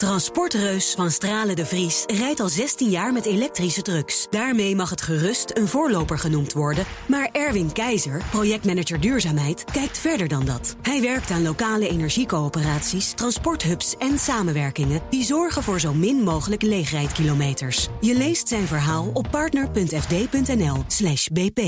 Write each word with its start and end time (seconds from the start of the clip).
Transportreus 0.00 0.94
van 0.94 1.10
Stralen 1.10 1.56
de 1.56 1.66
Vries 1.66 2.04
rijdt 2.06 2.40
al 2.40 2.48
16 2.48 2.90
jaar 2.90 3.12
met 3.12 3.24
elektrische 3.24 3.82
trucks. 3.82 4.26
Daarmee 4.30 4.76
mag 4.76 4.90
het 4.90 5.02
gerust 5.02 5.50
een 5.56 5.68
voorloper 5.68 6.18
genoemd 6.18 6.52
worden. 6.52 6.84
Maar 7.06 7.28
Erwin 7.32 7.72
Keizer, 7.72 8.22
projectmanager 8.30 9.00
duurzaamheid, 9.00 9.64
kijkt 9.64 9.98
verder 9.98 10.28
dan 10.28 10.44
dat. 10.44 10.76
Hij 10.82 11.00
werkt 11.00 11.30
aan 11.30 11.42
lokale 11.42 11.88
energiecoöperaties, 11.88 13.12
transporthubs 13.12 13.96
en 13.96 14.18
samenwerkingen... 14.18 15.00
die 15.10 15.24
zorgen 15.24 15.62
voor 15.62 15.80
zo 15.80 15.94
min 15.94 16.22
mogelijk 16.22 16.62
leegrijdkilometers. 16.62 17.88
Je 18.00 18.14
leest 18.14 18.48
zijn 18.48 18.66
verhaal 18.66 19.10
op 19.12 19.26
partner.fd.nl 19.30 20.84
bp. 21.32 21.60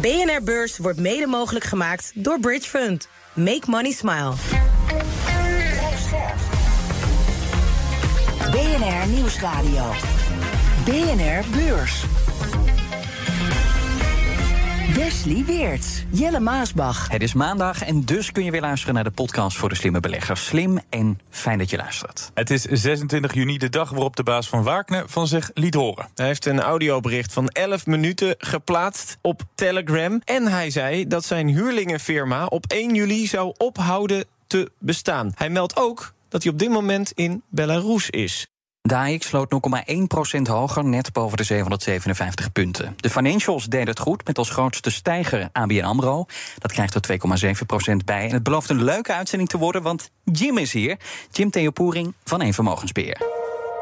BNR 0.00 0.42
Beurs 0.44 0.78
wordt 0.78 0.98
mede 0.98 1.26
mogelijk 1.26 1.64
gemaakt 1.64 2.12
door 2.14 2.40
Bridge 2.40 2.68
Fund. 2.68 3.08
Make 3.34 3.64
money 3.70 3.92
smile. 3.92 4.32
BNR 8.70 9.08
Nieuwsradio. 9.08 9.92
BNR 10.84 11.44
Beurs. 11.50 12.04
Wesley 14.94 15.44
Weert, 15.44 16.04
Jelle 16.10 16.40
Maasbach. 16.40 17.08
Het 17.08 17.22
is 17.22 17.34
maandag 17.34 17.82
en 17.82 18.04
dus 18.04 18.32
kun 18.32 18.44
je 18.44 18.50
weer 18.50 18.60
luisteren 18.60 18.94
naar 18.94 19.04
de 19.04 19.10
podcast 19.10 19.56
voor 19.56 19.68
de 19.68 19.74
slimme 19.74 20.00
beleggers. 20.00 20.44
Slim 20.46 20.78
en 20.88 21.18
fijn 21.30 21.58
dat 21.58 21.70
je 21.70 21.76
luistert. 21.76 22.30
Het 22.34 22.50
is 22.50 22.62
26 22.62 23.34
juni, 23.34 23.58
de 23.58 23.68
dag 23.68 23.90
waarop 23.90 24.16
de 24.16 24.22
baas 24.22 24.48
van 24.48 24.62
Wagner 24.62 25.08
van 25.08 25.26
zich 25.26 25.50
liet 25.54 25.74
horen. 25.74 26.08
Hij 26.14 26.26
heeft 26.26 26.46
een 26.46 26.60
audiobericht 26.60 27.32
van 27.32 27.48
11 27.48 27.86
minuten 27.86 28.34
geplaatst 28.38 29.18
op 29.22 29.42
Telegram. 29.54 30.20
En 30.24 30.46
hij 30.46 30.70
zei 30.70 31.06
dat 31.06 31.24
zijn 31.24 31.48
huurlingenfirma 31.48 32.46
op 32.46 32.64
1 32.66 32.94
juli 32.94 33.26
zou 33.26 33.54
ophouden 33.56 34.24
te 34.46 34.70
bestaan. 34.78 35.32
Hij 35.34 35.50
meldt 35.50 35.76
ook 35.76 36.14
dat 36.28 36.42
hij 36.42 36.52
op 36.52 36.58
dit 36.58 36.70
moment 36.70 37.12
in 37.12 37.42
Belarus 37.48 38.10
is. 38.10 38.46
De 38.82 39.16
sloot 39.18 39.52
0,1% 40.38 40.42
hoger, 40.42 40.84
net 40.84 41.12
boven 41.12 41.36
de 41.36 41.42
757 41.42 42.52
punten. 42.52 42.94
De 42.96 43.10
financials 43.10 43.64
deden 43.64 43.88
het 43.88 43.98
goed, 43.98 44.26
met 44.26 44.38
als 44.38 44.50
grootste 44.50 44.90
stijger 44.90 45.48
ABN 45.52 45.82
AMRO. 45.82 46.26
Dat 46.58 46.72
krijgt 46.72 46.94
er 46.94 47.18
2,7% 47.90 47.96
bij. 48.04 48.26
En 48.26 48.34
het 48.34 48.42
belooft 48.42 48.70
een 48.70 48.84
leuke 48.84 49.12
uitzending 49.12 49.50
te 49.50 49.58
worden, 49.58 49.82
want 49.82 50.10
Jim 50.24 50.58
is 50.58 50.72
hier. 50.72 50.98
Jim 51.30 51.50
Theopoering 51.50 52.14
van 52.24 52.42
Een 52.42 52.54
Vermogensbeheer. 52.54 53.39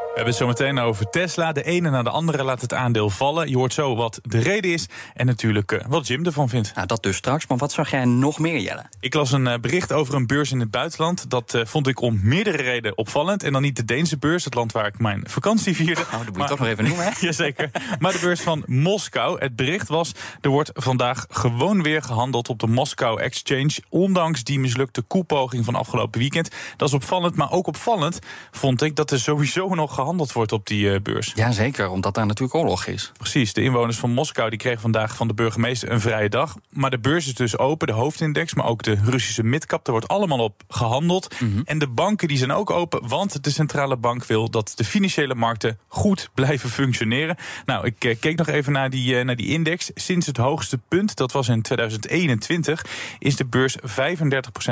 We 0.09 0.15
hebben 0.15 0.33
het 0.33 0.43
zo 0.43 0.65
meteen 0.65 0.79
over 0.79 1.09
Tesla. 1.09 1.51
De 1.51 1.63
ene 1.63 1.89
na 1.89 2.03
de 2.03 2.09
andere 2.09 2.43
laat 2.43 2.61
het 2.61 2.73
aandeel 2.73 3.09
vallen. 3.09 3.49
Je 3.49 3.57
hoort 3.57 3.73
zo 3.73 3.95
wat 3.95 4.19
de 4.23 4.39
reden 4.39 4.71
is 4.71 4.87
en 5.13 5.25
natuurlijk 5.25 5.71
uh, 5.71 5.79
wat 5.87 6.07
Jim 6.07 6.25
ervan 6.25 6.49
vindt. 6.49 6.75
Nou, 6.75 6.87
dat 6.87 7.03
dus 7.03 7.15
straks. 7.15 7.47
Maar 7.47 7.57
wat 7.57 7.71
zag 7.71 7.91
jij 7.91 8.05
nog 8.05 8.39
meer, 8.39 8.59
Jelle? 8.59 8.83
Ik 8.99 9.13
las 9.13 9.31
een 9.31 9.45
uh, 9.45 9.53
bericht 9.61 9.93
over 9.93 10.13
een 10.13 10.27
beurs 10.27 10.51
in 10.51 10.59
het 10.59 10.71
buitenland. 10.71 11.29
Dat 11.29 11.53
uh, 11.53 11.65
vond 11.65 11.87
ik 11.87 12.01
om 12.01 12.19
meerdere 12.23 12.57
redenen 12.57 12.97
opvallend. 12.97 13.43
En 13.43 13.53
dan 13.53 13.61
niet 13.61 13.75
de 13.75 13.85
Deense 13.85 14.17
beurs, 14.17 14.45
het 14.45 14.53
land 14.53 14.71
waar 14.71 14.85
ik 14.85 14.99
mijn 14.99 15.23
vakantie 15.27 15.75
vierde. 15.75 16.01
Oh, 16.01 16.11
dat 16.11 16.25
moet 16.25 16.41
je 16.41 16.47
toch 16.47 16.59
nog 16.59 16.67
even 16.67 16.83
noemen, 16.83 17.05
hè? 17.05 17.11
Jazeker. 17.25 17.71
Maar 17.99 18.11
de 18.11 18.19
beurs 18.19 18.41
van 18.41 18.63
Moskou. 18.65 19.39
Het 19.39 19.55
bericht 19.55 19.87
was, 19.87 20.11
er 20.41 20.49
wordt 20.49 20.71
vandaag 20.73 21.25
gewoon 21.29 21.83
weer 21.83 22.01
gehandeld 22.01 22.49
op 22.49 22.59
de 22.59 22.67
Moskou 22.67 23.21
Exchange. 23.21 23.77
Ondanks 23.89 24.43
die 24.43 24.59
mislukte 24.59 25.01
koepoging 25.01 25.65
van 25.65 25.75
afgelopen 25.75 26.19
weekend. 26.19 26.49
Dat 26.77 26.87
is 26.87 26.93
opvallend, 26.93 27.35
maar 27.35 27.51
ook 27.51 27.67
opvallend 27.67 28.19
vond 28.51 28.81
ik 28.81 28.95
dat 28.95 29.11
er 29.11 29.19
sowieso 29.19 29.67
nog 29.75 29.98
gehandeld 29.99 30.31
wordt 30.31 30.51
op 30.51 30.67
die 30.67 30.85
uh, 30.85 30.99
beurs. 31.03 31.31
Jazeker, 31.35 31.89
omdat 31.89 32.13
daar 32.13 32.25
natuurlijk 32.25 32.59
oorlog 32.59 32.85
is. 32.85 33.11
Precies, 33.17 33.53
de 33.53 33.61
inwoners 33.61 33.97
van 33.97 34.11
Moskou 34.11 34.49
die 34.49 34.59
kregen 34.59 34.81
vandaag 34.81 35.15
van 35.15 35.27
de 35.27 35.33
burgemeester 35.33 35.91
een 35.91 36.01
vrije 36.01 36.29
dag. 36.29 36.55
Maar 36.69 36.89
de 36.89 36.99
beurs 36.99 37.27
is 37.27 37.33
dus 37.33 37.57
open, 37.57 37.87
de 37.87 37.93
hoofdindex, 37.93 38.53
maar 38.53 38.65
ook 38.65 38.83
de 38.83 38.97
Russische 39.03 39.43
midcap. 39.43 39.85
Daar 39.85 39.95
wordt 39.95 40.09
allemaal 40.09 40.39
op 40.39 40.63
gehandeld. 40.67 41.39
Mm 41.39 41.53
-hmm. 41.53 41.61
En 41.65 41.79
de 41.79 41.87
banken 41.87 42.27
die 42.27 42.37
zijn 42.37 42.51
ook 42.51 42.69
open, 42.69 43.07
want 43.07 43.43
de 43.43 43.49
centrale 43.49 43.97
bank 43.97 44.25
wil 44.25 44.49
dat 44.49 44.71
de 44.75 44.83
financiële 44.83 45.35
markten 45.35 45.79
goed 45.87 46.29
blijven 46.33 46.69
functioneren. 46.69 47.35
Nou, 47.65 47.85
ik 47.85 48.05
uh, 48.05 48.15
keek 48.19 48.37
nog 48.37 48.47
even 48.47 48.73
naar 48.73 48.89
die, 48.89 49.15
uh, 49.15 49.23
naar 49.23 49.35
die 49.35 49.47
index. 49.47 49.91
Sinds 49.95 50.25
het 50.25 50.37
hoogste 50.37 50.77
punt, 50.77 51.15
dat 51.15 51.31
was 51.31 51.47
in 51.47 51.61
2021, 51.61 52.85
is 53.19 53.35
de 53.35 53.45
beurs 53.45 53.75
35% 53.81 53.81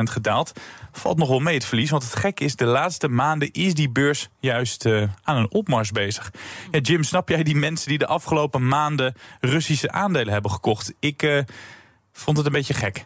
gedaald. 0.03 0.53
Valt 0.91 1.17
nog 1.17 1.29
wel 1.29 1.39
mee 1.39 1.55
het 1.55 1.65
verlies, 1.65 1.89
want 1.89 2.03
het 2.03 2.15
gekke 2.15 2.43
is, 2.43 2.55
de 2.55 2.65
laatste 2.65 3.07
maanden 3.07 3.51
is 3.51 3.73
die 3.73 3.89
beurs 3.89 4.29
juist 4.39 4.85
aan 5.27 5.37
een 5.37 5.51
opmars 5.51 5.91
bezig. 5.91 6.31
Ja, 6.71 6.79
Jim, 6.79 7.03
snap 7.03 7.29
jij 7.29 7.43
die 7.43 7.55
mensen 7.55 7.89
die 7.89 7.97
de 7.97 8.07
afgelopen 8.07 8.67
maanden 8.67 9.15
Russische 9.39 9.91
aandelen 9.91 10.33
hebben 10.33 10.51
gekocht? 10.51 10.93
Ik 10.99 11.23
uh, 11.23 11.41
vond 12.11 12.37
het 12.37 12.45
een 12.45 12.51
beetje 12.51 12.73
gek. 12.73 13.05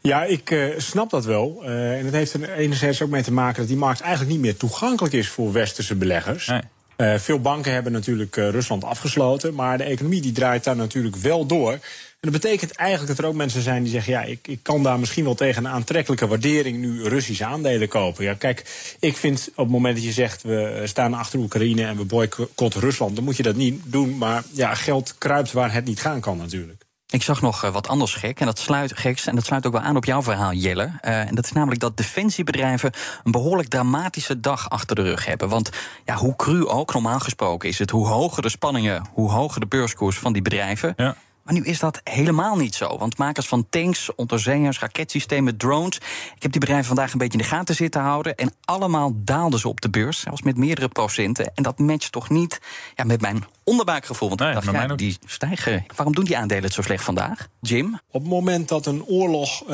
Ja, 0.00 0.24
ik 0.24 0.50
uh, 0.50 0.78
snap 0.78 1.10
dat 1.10 1.24
wel. 1.24 1.62
Uh, 1.62 1.98
en 1.98 2.04
het 2.04 2.14
heeft 2.14 2.32
er 2.32 2.52
enerzijds 2.52 3.02
ook 3.02 3.10
mee 3.10 3.22
te 3.22 3.32
maken 3.32 3.58
dat 3.58 3.68
die 3.68 3.76
markt 3.76 4.00
eigenlijk 4.00 4.32
niet 4.32 4.40
meer 4.40 4.56
toegankelijk 4.56 5.14
is 5.14 5.28
voor 5.28 5.52
westerse 5.52 5.94
beleggers. 5.94 6.46
Nee. 6.46 6.62
Uh, 6.96 7.18
veel 7.18 7.40
banken 7.40 7.72
hebben 7.72 7.92
natuurlijk 7.92 8.36
uh, 8.36 8.48
Rusland 8.48 8.84
afgesloten, 8.84 9.54
maar 9.54 9.78
de 9.78 9.84
economie 9.84 10.20
die 10.20 10.32
draait 10.32 10.64
daar 10.64 10.76
natuurlijk 10.76 11.16
wel 11.16 11.46
door. 11.46 11.72
En 11.72 12.32
dat 12.32 12.42
betekent 12.42 12.72
eigenlijk 12.72 13.08
dat 13.08 13.18
er 13.24 13.30
ook 13.30 13.36
mensen 13.36 13.62
zijn 13.62 13.82
die 13.82 13.92
zeggen: 13.92 14.12
ja, 14.12 14.22
ik, 14.22 14.48
ik 14.48 14.58
kan 14.62 14.82
daar 14.82 14.98
misschien 14.98 15.24
wel 15.24 15.34
tegen 15.34 15.64
een 15.64 15.70
aantrekkelijke 15.70 16.26
waardering 16.26 16.78
nu 16.78 17.02
Russische 17.02 17.44
aandelen 17.44 17.88
kopen. 17.88 18.24
Ja, 18.24 18.34
kijk, 18.34 18.94
ik 19.00 19.16
vind 19.16 19.48
op 19.50 19.56
het 19.56 19.68
moment 19.68 19.94
dat 19.94 20.04
je 20.04 20.12
zegt 20.12 20.42
we 20.42 20.82
staan 20.84 21.14
achter 21.14 21.38
Oekraïne 21.38 21.84
en 21.84 21.96
we 21.96 22.04
boycotten 22.04 22.80
Rusland, 22.80 23.14
dan 23.14 23.24
moet 23.24 23.36
je 23.36 23.42
dat 23.42 23.56
niet 23.56 23.80
doen. 23.84 24.18
Maar 24.18 24.44
ja, 24.52 24.74
geld 24.74 25.14
kruipt 25.18 25.52
waar 25.52 25.72
het 25.72 25.84
niet 25.84 26.00
gaan 26.00 26.20
kan 26.20 26.36
natuurlijk. 26.36 26.85
Ik 27.10 27.22
zag 27.22 27.42
nog 27.42 27.64
uh, 27.64 27.70
wat 27.70 27.88
anders 27.88 28.14
gek, 28.14 28.40
en 28.40 28.46
dat 28.46 28.58
sluit, 28.58 28.98
geks, 28.98 29.26
en 29.26 29.34
dat 29.34 29.44
sluit 29.44 29.66
ook 29.66 29.72
wel 29.72 29.82
aan 29.82 29.96
op 29.96 30.04
jouw 30.04 30.22
verhaal, 30.22 30.52
Jelle. 30.52 30.84
Uh, 30.84 31.28
en 31.28 31.34
dat 31.34 31.44
is 31.44 31.52
namelijk 31.52 31.80
dat 31.80 31.96
defensiebedrijven 31.96 32.92
een 33.24 33.32
behoorlijk 33.32 33.68
dramatische 33.68 34.40
dag 34.40 34.70
achter 34.70 34.96
de 34.96 35.02
rug 35.02 35.26
hebben. 35.26 35.48
Want 35.48 35.70
ja, 36.04 36.14
hoe 36.14 36.36
cru 36.36 36.66
ook 36.66 36.92
normaal 36.92 37.20
gesproken 37.20 37.68
is 37.68 37.78
het, 37.78 37.90
hoe 37.90 38.06
hoger 38.06 38.42
de 38.42 38.48
spanningen, 38.48 39.06
hoe 39.12 39.30
hoger 39.30 39.60
de 39.60 39.66
beurskoers 39.66 40.18
van 40.18 40.32
die 40.32 40.42
bedrijven. 40.42 40.92
Ja. 40.96 41.16
Maar 41.46 41.54
nu 41.54 41.64
is 41.64 41.78
dat 41.78 42.00
helemaal 42.04 42.56
niet 42.56 42.74
zo. 42.74 42.98
Want 42.98 43.18
makers 43.18 43.46
van 43.46 43.66
tanks, 43.70 44.14
onderzeeërs, 44.14 44.78
raketsystemen, 44.78 45.56
drones. 45.56 45.96
Ik 46.36 46.42
heb 46.42 46.50
die 46.50 46.60
bedrijven 46.60 46.86
vandaag 46.86 47.12
een 47.12 47.18
beetje 47.18 47.38
in 47.38 47.44
de 47.44 47.50
gaten 47.50 47.74
zitten 47.74 48.00
houden. 48.00 48.34
En 48.34 48.52
allemaal 48.64 49.12
daalden 49.14 49.60
ze 49.60 49.68
op 49.68 49.80
de 49.80 49.90
beurs, 49.90 50.20
zelfs 50.20 50.42
met 50.42 50.56
meerdere 50.56 50.88
procenten. 50.88 51.54
En 51.54 51.62
dat 51.62 51.78
matcht 51.78 52.12
toch 52.12 52.30
niet 52.30 52.60
ja, 52.94 53.04
met 53.04 53.20
mijn 53.20 53.44
onderbuikgevoel. 53.64 54.28
Want 54.28 54.40
nee, 54.40 54.48
ik 54.48 54.54
dacht, 54.54 54.88
ja, 54.88 54.94
die 54.94 55.18
stijgen. 55.26 55.84
Waarom 55.96 56.14
doen 56.14 56.24
die 56.24 56.36
aandelen 56.36 56.64
het 56.64 56.72
zo 56.72 56.82
slecht 56.82 57.04
vandaag? 57.04 57.48
Jim? 57.60 58.00
Op 58.10 58.20
het 58.20 58.30
moment 58.30 58.68
dat 58.68 58.86
een 58.86 59.04
oorlog 59.04 59.62
uh, 59.62 59.68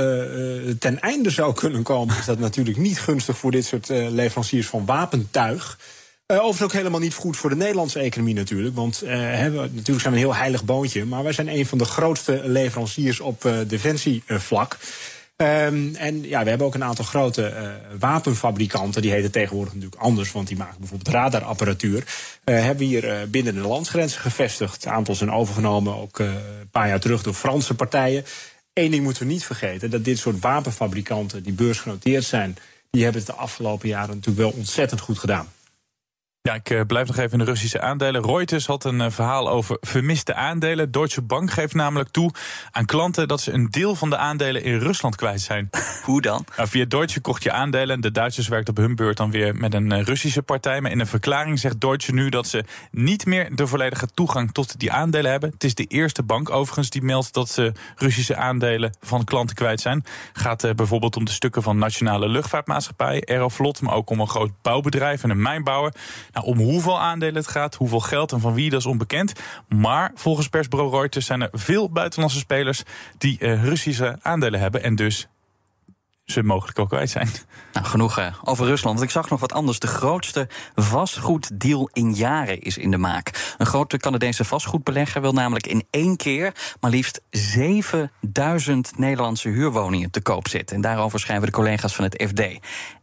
ten 0.79 1.01
einde 1.01 1.31
zou 1.31 1.55
kunnen 1.55 1.83
komen, 1.83 2.17
is 2.19 2.25
dat 2.25 2.39
natuurlijk 2.39 2.77
niet 2.77 3.01
gunstig 3.01 3.39
voor 3.39 3.51
dit 3.51 3.65
soort 3.65 3.91
uh, 3.91 4.09
leveranciers 4.11 4.67
van 4.67 4.87
wapentuig. 4.87 5.79
Uh, 6.27 6.39
overigens 6.39 6.63
ook 6.63 6.73
helemaal 6.73 7.01
niet 7.01 7.15
goed 7.15 7.37
voor 7.37 7.51
de 7.51 7.57
Nederlandse 7.57 7.99
economie 7.99 8.35
natuurlijk. 8.35 8.75
Want 8.75 9.03
uh, 9.05 9.11
we, 9.11 9.51
natuurlijk 9.51 9.87
zijn 9.87 10.01
we 10.01 10.07
een 10.09 10.27
heel 10.27 10.35
heilig 10.35 10.65
boontje. 10.65 11.05
Maar 11.05 11.23
wij 11.23 11.33
zijn 11.33 11.49
een 11.49 11.67
van 11.67 11.79
de 11.79 11.85
grootste 11.85 12.43
leveranciers 12.45 13.21
op 13.21 13.45
uh, 13.45 13.57
defensievlak. 13.67 14.79
Um, 15.37 15.95
en 15.95 16.23
ja, 16.23 16.43
we 16.43 16.49
hebben 16.49 16.67
ook 16.67 16.75
een 16.75 16.85
aantal 16.85 17.05
grote 17.05 17.75
wapenfabrikanten. 17.99 19.03
Die 19.03 19.11
heten 19.11 19.31
tegenwoordig 19.31 19.75
natuurlijk 19.75 20.03
anders. 20.03 20.33
Want 20.33 20.49
die 20.49 20.57
maken 20.57 20.79
bijvoorbeeld 20.79 21.15
radarapparatuur. 21.15 22.05
hebben 22.45 22.87
hier 22.87 23.31
binnen 23.31 23.55
de 23.55 23.61
landsgrenzen 23.61 24.21
gevestigd. 24.21 24.75
Het 24.75 24.87
aantal 24.87 25.15
zijn 25.15 25.33
overgenomen 25.33 25.97
ook 25.97 26.19
een 26.19 26.69
paar 26.71 26.89
jaar 26.89 27.01
terug 27.01 27.23
door 27.23 27.35
Franse 27.35 27.75
partijen. 27.75 28.25
Eén 28.73 28.91
ding 28.91 29.03
moeten 29.03 29.27
we 29.27 29.33
niet 29.33 29.45
vergeten. 29.45 29.91
Dat 29.91 30.05
dit 30.05 30.19
soort 30.19 30.41
wapenfabrikanten 30.41 31.43
die 31.43 31.53
beursgenoteerd 31.53 32.25
zijn. 32.25 32.57
Die 32.91 33.03
hebben 33.03 33.23
het 33.23 33.31
de 33.31 33.37
afgelopen 33.37 33.89
jaren 33.89 34.15
natuurlijk 34.15 34.39
wel 34.39 34.59
ontzettend 34.59 35.01
goed 35.01 35.19
gedaan. 35.19 35.49
Ja, 36.49 36.55
ik 36.55 36.71
uh, 36.71 36.81
blijf 36.87 37.07
nog 37.07 37.17
even 37.17 37.33
in 37.33 37.39
de 37.39 37.45
Russische 37.45 37.81
aandelen. 37.81 38.25
Reuters 38.25 38.67
had 38.67 38.85
een 38.85 39.01
uh, 39.01 39.07
verhaal 39.11 39.49
over 39.49 39.77
vermiste 39.81 40.35
aandelen. 40.35 40.91
Deutsche 40.91 41.23
Bank 41.23 41.51
geeft 41.51 41.75
namelijk 41.75 42.11
toe 42.11 42.33
aan 42.71 42.85
klanten 42.85 43.29
dat 43.29 43.41
ze 43.41 43.53
een 43.53 43.71
deel 43.71 43.95
van 43.95 44.11
de 44.11 44.17
aandelen 44.17 44.63
in 44.63 44.79
Rusland 44.79 45.17
kwijt 45.17 45.41
zijn. 45.41 45.71
Hoe 46.05 46.21
dan? 46.21 46.45
Nou, 46.57 46.69
via 46.69 46.85
Deutsche 46.85 47.21
kocht 47.21 47.43
je 47.43 47.53
aandelen. 47.53 48.01
De 48.01 48.11
Duitsers 48.11 48.49
werkt 48.49 48.69
op 48.69 48.77
hun 48.77 48.95
beurt 48.95 49.17
dan 49.17 49.31
weer 49.31 49.57
met 49.57 49.75
een 49.75 49.93
uh, 49.93 50.03
Russische 50.03 50.43
partij. 50.43 50.81
Maar 50.81 50.91
in 50.91 51.01
een 51.01 51.07
verklaring 51.07 51.59
zegt 51.59 51.81
Deutsche 51.81 52.13
nu 52.13 52.29
dat 52.29 52.47
ze 52.47 52.65
niet 52.91 53.27
meer 53.27 53.57
de 53.57 53.67
volledige 53.67 54.07
toegang 54.07 54.53
tot 54.53 54.79
die 54.79 54.93
aandelen 54.93 55.31
hebben. 55.31 55.51
Het 55.51 55.65
is 55.65 55.75
de 55.75 55.85
eerste 55.85 56.23
bank 56.23 56.51
overigens 56.51 56.91
die 56.91 57.03
meldt 57.03 57.33
dat 57.33 57.49
ze 57.49 57.73
Russische 57.97 58.37
aandelen 58.37 58.97
van 59.01 59.25
klanten 59.25 59.57
kwijt 59.57 59.81
zijn. 59.81 60.05
Gaat 60.33 60.75
bijvoorbeeld 60.77 61.17
om 61.17 61.25
de 61.25 61.31
stukken 61.31 61.63
van 61.63 61.79
nationale 61.79 62.29
luchtvaartmaatschappij, 62.29 63.23
Aeroflot, 63.25 63.81
maar 63.81 63.95
ook 63.95 64.11
om 64.11 64.21
een 64.21 64.29
groot 64.29 64.53
bouwbedrijf 64.63 65.23
en 65.23 65.31
een 65.31 65.43
mijnbouwer. 65.43 65.93
Nou, 66.33 66.47
om 66.47 66.59
hoeveel 66.59 67.01
aandelen 67.01 67.35
het 67.35 67.49
gaat, 67.49 67.75
hoeveel 67.75 68.01
geld 68.01 68.33
en 68.33 68.41
van 68.41 68.55
wie, 68.55 68.71
dat 68.71 68.81
is 68.81 68.87
onbekend. 68.87 69.33
Maar 69.69 70.11
volgens 70.15 70.49
persbureau 70.49 70.91
Reuters 70.91 71.27
zijn 71.27 71.41
er 71.41 71.49
veel 71.53 71.91
buitenlandse 71.91 72.39
spelers 72.39 72.83
die 73.19 73.37
uh, 73.41 73.65
Russische 73.65 74.19
aandelen 74.23 74.61
hebben 74.61 74.83
en 74.83 74.95
dus 74.95 75.29
ze 76.25 76.43
mogelijk 76.43 76.79
ook 76.79 76.89
kwijt 76.89 77.11
zijn. 77.11 77.29
Nou, 77.73 77.87
genoeg 77.87 78.19
uh, 78.19 78.27
over 78.45 78.67
Rusland. 78.67 78.99
Want 78.99 79.09
ik 79.09 79.15
zag 79.15 79.31
nog 79.31 79.41
wat 79.41 79.53
anders. 79.53 79.79
De 79.79 79.87
grootste 79.87 80.49
vastgoeddeal 80.75 81.89
in 81.93 82.15
jaren 82.15 82.61
is 82.61 82.79
in 82.79 82.91
de 82.91 82.97
maak. 82.97 83.55
Een 83.59 83.67
grote 83.67 83.97
Canadese 83.97 84.45
vastgoedbelegger 84.45 85.21
wil 85.21 85.33
namelijk 85.33 85.67
in 85.67 85.85
één 85.91 86.17
keer 86.17 86.53
maar 86.81 86.91
liefst 86.91 87.21
7000 87.31 88.99
Nederlandse 88.99 89.49
huurwoningen 89.49 90.11
te 90.11 90.23
koop 90.23 90.49
zetten. 90.49 90.77
En 90.77 90.83
daarover 90.83 91.21
schrijven 91.21 91.47
de 91.47 91.53
collega's 91.53 91.95
van 91.95 92.05
het 92.05 92.25
FD. 92.29 92.43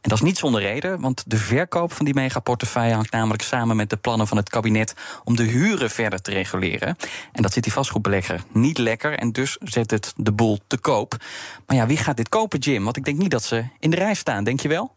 En 0.01 0.09
dat 0.09 0.17
is 0.17 0.23
niet 0.23 0.37
zonder 0.37 0.61
reden, 0.61 1.01
want 1.01 1.23
de 1.27 1.37
verkoop 1.37 1.93
van 1.93 2.05
die 2.05 2.13
megaportefeuille 2.13 2.93
hangt 2.93 3.11
namelijk 3.11 3.43
samen 3.43 3.75
met 3.75 3.89
de 3.89 3.97
plannen 3.97 4.27
van 4.27 4.37
het 4.37 4.49
kabinet 4.49 4.93
om 5.23 5.35
de 5.35 5.43
huren 5.43 5.89
verder 5.89 6.21
te 6.21 6.31
reguleren. 6.31 6.95
En 7.31 7.41
dat 7.41 7.53
zit 7.53 7.63
die 7.63 7.73
vastgoedbelegger 7.73 8.43
niet 8.51 8.77
lekker 8.77 9.17
en 9.17 9.31
dus 9.31 9.57
zet 9.59 9.91
het 9.91 10.13
de 10.15 10.31
boel 10.31 10.59
te 10.67 10.77
koop. 10.77 11.17
Maar 11.65 11.77
ja, 11.77 11.87
wie 11.87 11.97
gaat 11.97 12.17
dit 12.17 12.29
kopen, 12.29 12.59
Jim? 12.59 12.83
Want 12.83 12.97
ik 12.97 13.05
denk 13.05 13.17
niet 13.17 13.31
dat 13.31 13.43
ze 13.43 13.63
in 13.79 13.89
de 13.89 13.95
rij 13.95 14.13
staan, 14.13 14.43
denk 14.43 14.59
je 14.59 14.67
wel? 14.67 14.95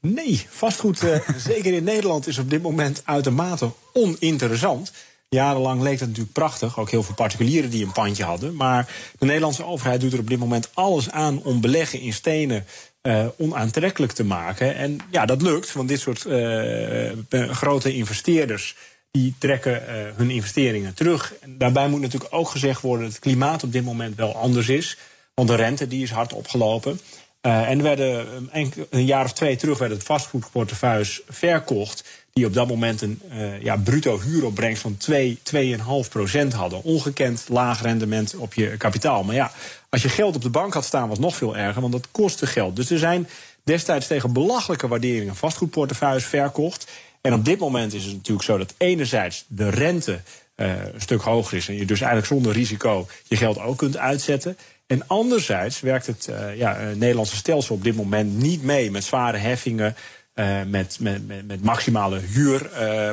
Nee, 0.00 0.46
vastgoed, 0.48 1.02
uh, 1.02 1.28
zeker 1.36 1.72
in 1.72 1.84
Nederland, 1.84 2.26
is 2.26 2.38
op 2.38 2.50
dit 2.50 2.62
moment 2.62 3.02
uitermate 3.04 3.72
oninteressant. 3.92 4.92
Jarenlang 5.28 5.82
leek 5.82 5.98
dat 5.98 6.08
natuurlijk 6.08 6.34
prachtig. 6.34 6.78
Ook 6.78 6.90
heel 6.90 7.02
veel 7.02 7.14
particulieren 7.14 7.70
die 7.70 7.84
een 7.84 7.92
pandje 7.92 8.24
hadden. 8.24 8.56
Maar 8.56 8.88
de 9.18 9.26
Nederlandse 9.26 9.64
overheid 9.64 10.00
doet 10.00 10.12
er 10.12 10.18
op 10.18 10.28
dit 10.28 10.38
moment 10.38 10.70
alles 10.74 11.10
aan 11.10 11.42
om 11.42 11.60
beleggen 11.60 12.00
in 12.00 12.12
stenen 12.12 12.66
uh, 13.02 13.26
onaantrekkelijk 13.38 14.12
te 14.12 14.24
maken. 14.24 14.74
En 14.74 14.98
ja, 15.10 15.26
dat 15.26 15.42
lukt, 15.42 15.72
want 15.72 15.88
dit 15.88 16.00
soort 16.00 16.24
uh, 16.24 17.10
grote 17.50 17.94
investeerders 17.94 18.76
die 19.10 19.34
trekken 19.38 19.82
hun 20.16 20.30
investeringen 20.30 20.94
terug. 20.94 21.34
En 21.40 21.58
daarbij 21.58 21.88
moet 21.88 22.00
natuurlijk 22.00 22.34
ook 22.34 22.48
gezegd 22.48 22.80
worden 22.80 23.04
dat 23.04 23.14
het 23.14 23.22
klimaat 23.22 23.62
op 23.62 23.72
dit 23.72 23.84
moment 23.84 24.16
wel 24.16 24.36
anders 24.36 24.68
is. 24.68 24.98
Want 25.34 25.48
de 25.48 25.54
rente 25.54 25.88
die 25.88 26.02
is 26.02 26.10
hard 26.10 26.32
opgelopen. 26.32 27.00
En 27.40 27.78
er 27.78 27.82
werden 27.82 28.48
een, 28.90 29.04
jaar 29.04 29.24
of 29.24 29.32
twee 29.32 29.56
terug 29.56 29.78
werden 29.78 29.96
het 29.96 30.06
vastgoedportefeuilles 30.06 31.20
verkocht. 31.28 32.21
Die 32.32 32.46
op 32.46 32.54
dat 32.54 32.68
moment 32.68 33.02
een 33.02 33.20
uh, 33.32 33.62
ja, 33.62 33.76
bruto 33.76 34.20
huuropbrengst 34.20 34.82
van 34.82 34.96
2, 34.96 35.38
2,5 35.54 35.82
procent 36.08 36.52
hadden. 36.52 36.82
Ongekend 36.82 37.44
laag 37.48 37.82
rendement 37.82 38.36
op 38.36 38.54
je 38.54 38.76
kapitaal. 38.76 39.24
Maar 39.24 39.34
ja, 39.34 39.52
als 39.88 40.02
je 40.02 40.08
geld 40.08 40.36
op 40.36 40.42
de 40.42 40.50
bank 40.50 40.74
had 40.74 40.84
staan, 40.84 41.08
was 41.08 41.18
nog 41.18 41.36
veel 41.36 41.56
erger, 41.56 41.80
want 41.80 41.92
dat 41.92 42.08
kostte 42.10 42.46
geld. 42.46 42.76
Dus 42.76 42.90
er 42.90 42.98
zijn 42.98 43.28
destijds 43.64 44.06
tegen 44.06 44.32
belachelijke 44.32 44.88
waarderingen 44.88 45.36
vastgoedportefeuilles 45.36 46.24
verkocht. 46.24 46.90
En 47.20 47.34
op 47.34 47.44
dit 47.44 47.58
moment 47.58 47.94
is 47.94 48.04
het 48.04 48.14
natuurlijk 48.14 48.44
zo 48.46 48.58
dat 48.58 48.74
enerzijds 48.76 49.44
de 49.48 49.68
rente 49.68 50.20
uh, 50.56 50.66
een 50.66 51.00
stuk 51.00 51.20
hoger 51.20 51.56
is. 51.56 51.68
En 51.68 51.74
je 51.74 51.84
dus 51.84 52.00
eigenlijk 52.00 52.32
zonder 52.32 52.52
risico 52.52 53.06
je 53.28 53.36
geld 53.36 53.58
ook 53.58 53.78
kunt 53.78 53.96
uitzetten. 53.96 54.56
En 54.86 55.06
anderzijds 55.06 55.80
werkt 55.80 56.06
het 56.06 56.26
uh, 56.30 56.56
ja, 56.56 56.78
Nederlandse 56.94 57.36
stelsel 57.36 57.74
op 57.74 57.84
dit 57.84 57.96
moment 57.96 58.36
niet 58.36 58.62
mee 58.62 58.90
met 58.90 59.04
zware 59.04 59.36
heffingen. 59.36 59.96
Uh, 60.34 60.62
met, 60.66 60.96
met, 61.00 61.26
met, 61.26 61.46
met, 61.46 61.62
maximale 61.62 62.18
huur, 62.18 62.70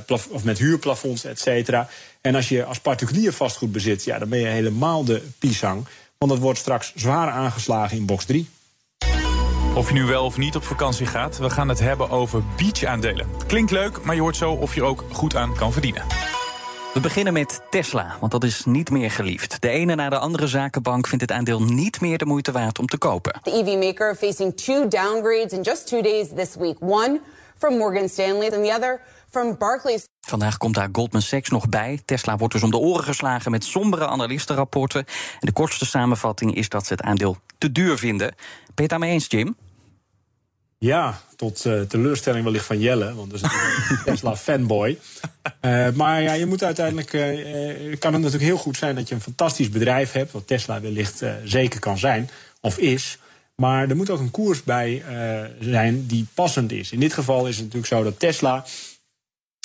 uh, 0.07 0.18
of 0.30 0.44
met 0.44 0.57
huurplafonds, 0.57 1.24
et 1.24 1.39
cetera. 1.39 1.89
En 2.21 2.36
als 2.36 2.50
je 2.50 2.63
als 2.63 2.80
particulier 2.80 3.33
vastgoed 3.33 3.71
bezit, 3.71 4.04
ja, 4.04 4.19
dan 4.19 4.30
ben 4.30 4.39
je 4.39 4.45
helemaal 4.45 5.04
de 5.04 5.21
pisang. 5.39 5.88
Want 6.18 6.31
dat 6.31 6.42
wordt 6.42 6.60
straks 6.60 6.92
zwaar 6.95 7.30
aangeslagen 7.30 7.98
in 7.98 8.06
box 8.06 8.25
3. 8.25 8.50
Of 9.75 9.88
je 9.88 9.94
nu 9.94 10.04
wel 10.04 10.25
of 10.25 10.38
niet 10.38 10.56
op 10.56 10.63
vakantie 10.63 11.06
gaat, 11.06 11.38
we 11.38 11.50
gaan 11.50 11.69
het 11.69 11.80
hebben 11.80 12.10
over 12.10 12.44
beach-aandelen. 12.57 13.27
Klinkt 13.48 13.72
leuk, 13.72 14.04
maar 14.04 14.15
je 14.15 14.22
hoort 14.22 14.36
zo 14.36 14.51
of 14.51 14.75
je 14.75 14.81
er 14.81 14.88
ook 14.88 15.06
goed 15.12 15.36
aan 15.36 15.56
kan 15.56 15.74
verdienen. 15.74 16.19
We 16.94 17.00
beginnen 17.00 17.33
met 17.33 17.62
Tesla, 17.69 18.15
want 18.19 18.31
dat 18.31 18.44
is 18.44 18.65
niet 18.65 18.89
meer 18.89 19.12
geliefd. 19.12 19.62
De 19.62 19.69
ene 19.69 19.95
na 19.95 20.09
de 20.09 20.18
andere 20.18 20.47
zakenbank 20.47 21.07
vindt 21.07 21.24
het 21.24 21.31
aandeel 21.31 21.63
niet 21.63 22.01
meer 22.01 22.18
de 22.18 22.25
moeite 22.25 22.51
waard 22.51 22.80
om 22.80 22.86
te 22.86 22.97
kopen. 22.97 23.39
The 23.44 23.51
EV 23.51 23.86
maker 23.86 24.15
facing 24.15 24.57
two 24.57 24.88
downgrades 24.88 25.53
in 25.53 25.62
just 25.62 25.88
two 25.88 26.01
days 26.01 26.27
this 26.36 26.56
week. 26.56 26.77
One 26.80 27.21
from 27.57 27.77
Morgan 27.77 28.09
Stanley 28.09 28.51
and 28.51 28.63
the 28.65 28.74
other 28.75 29.01
from 29.30 29.57
Barclays. 29.57 30.07
Vandaag 30.21 30.57
komt 30.57 30.75
daar 30.75 30.89
Goldman 30.91 31.21
Sachs 31.21 31.50
nog 31.50 31.69
bij. 31.69 32.00
Tesla 32.06 32.38
wordt 32.38 32.53
dus 32.53 32.63
om 32.63 32.71
de 32.71 32.77
oren 32.77 33.03
geslagen 33.03 33.51
met 33.51 33.63
sombere 33.63 34.07
analistenrapporten. 34.07 35.06
En 35.39 35.39
de 35.39 35.51
kortste 35.51 35.86
samenvatting 35.86 36.56
is 36.56 36.69
dat 36.69 36.86
ze 36.86 36.94
het 36.94 37.01
aandeel 37.01 37.38
te 37.57 37.71
duur 37.71 37.97
vinden. 37.97 38.27
Ben 38.27 38.36
je 38.65 38.81
het 38.81 38.89
daarmee 38.89 39.12
eens, 39.12 39.25
Jim? 39.27 39.56
Ja, 40.80 41.22
tot 41.36 41.66
uh, 41.66 41.81
teleurstelling 41.81 42.44
wellicht 42.44 42.66
van 42.66 42.80
Jelle, 42.80 43.14
want 43.14 43.31
dat 43.31 43.42
is 43.42 43.50
een 43.52 43.98
Tesla-fanboy. 44.06 45.00
Uh, 45.62 45.90
maar 45.92 46.22
ja, 46.22 46.34
je 46.34 46.46
moet 46.46 46.64
uiteindelijk. 46.64 47.14
Uh, 47.14 47.98
kan 48.00 48.14
het 48.14 48.22
natuurlijk 48.22 48.52
heel 48.52 48.58
goed 48.58 48.78
zijn 48.78 48.96
dat 48.96 49.08
je 49.08 49.16
een 49.16 49.22
fantastisch 49.22 49.70
bedrijf 49.70 50.12
hebt, 50.12 50.31
wat 50.31 50.48
Tesla 50.48 50.81
wellicht 50.81 51.24
zeker 51.44 51.80
kan 51.80 51.98
zijn, 51.98 52.30
of 52.62 52.78
is. 52.78 53.18
Maar 53.56 53.90
er 53.90 53.96
moet 53.96 54.10
ook 54.10 54.20
een 54.20 54.31
koers 54.31 54.64
bij 54.64 55.04
zijn 55.60 56.06
die 56.06 56.28
passend 56.34 56.72
is. 56.72 56.92
In 56.92 57.00
dit 57.00 57.14
geval 57.14 57.48
is 57.48 57.56
het 57.56 57.66
natuurlijk 57.66 57.94
zo 57.94 58.04
dat 58.04 58.20
Tesla. 58.20 58.66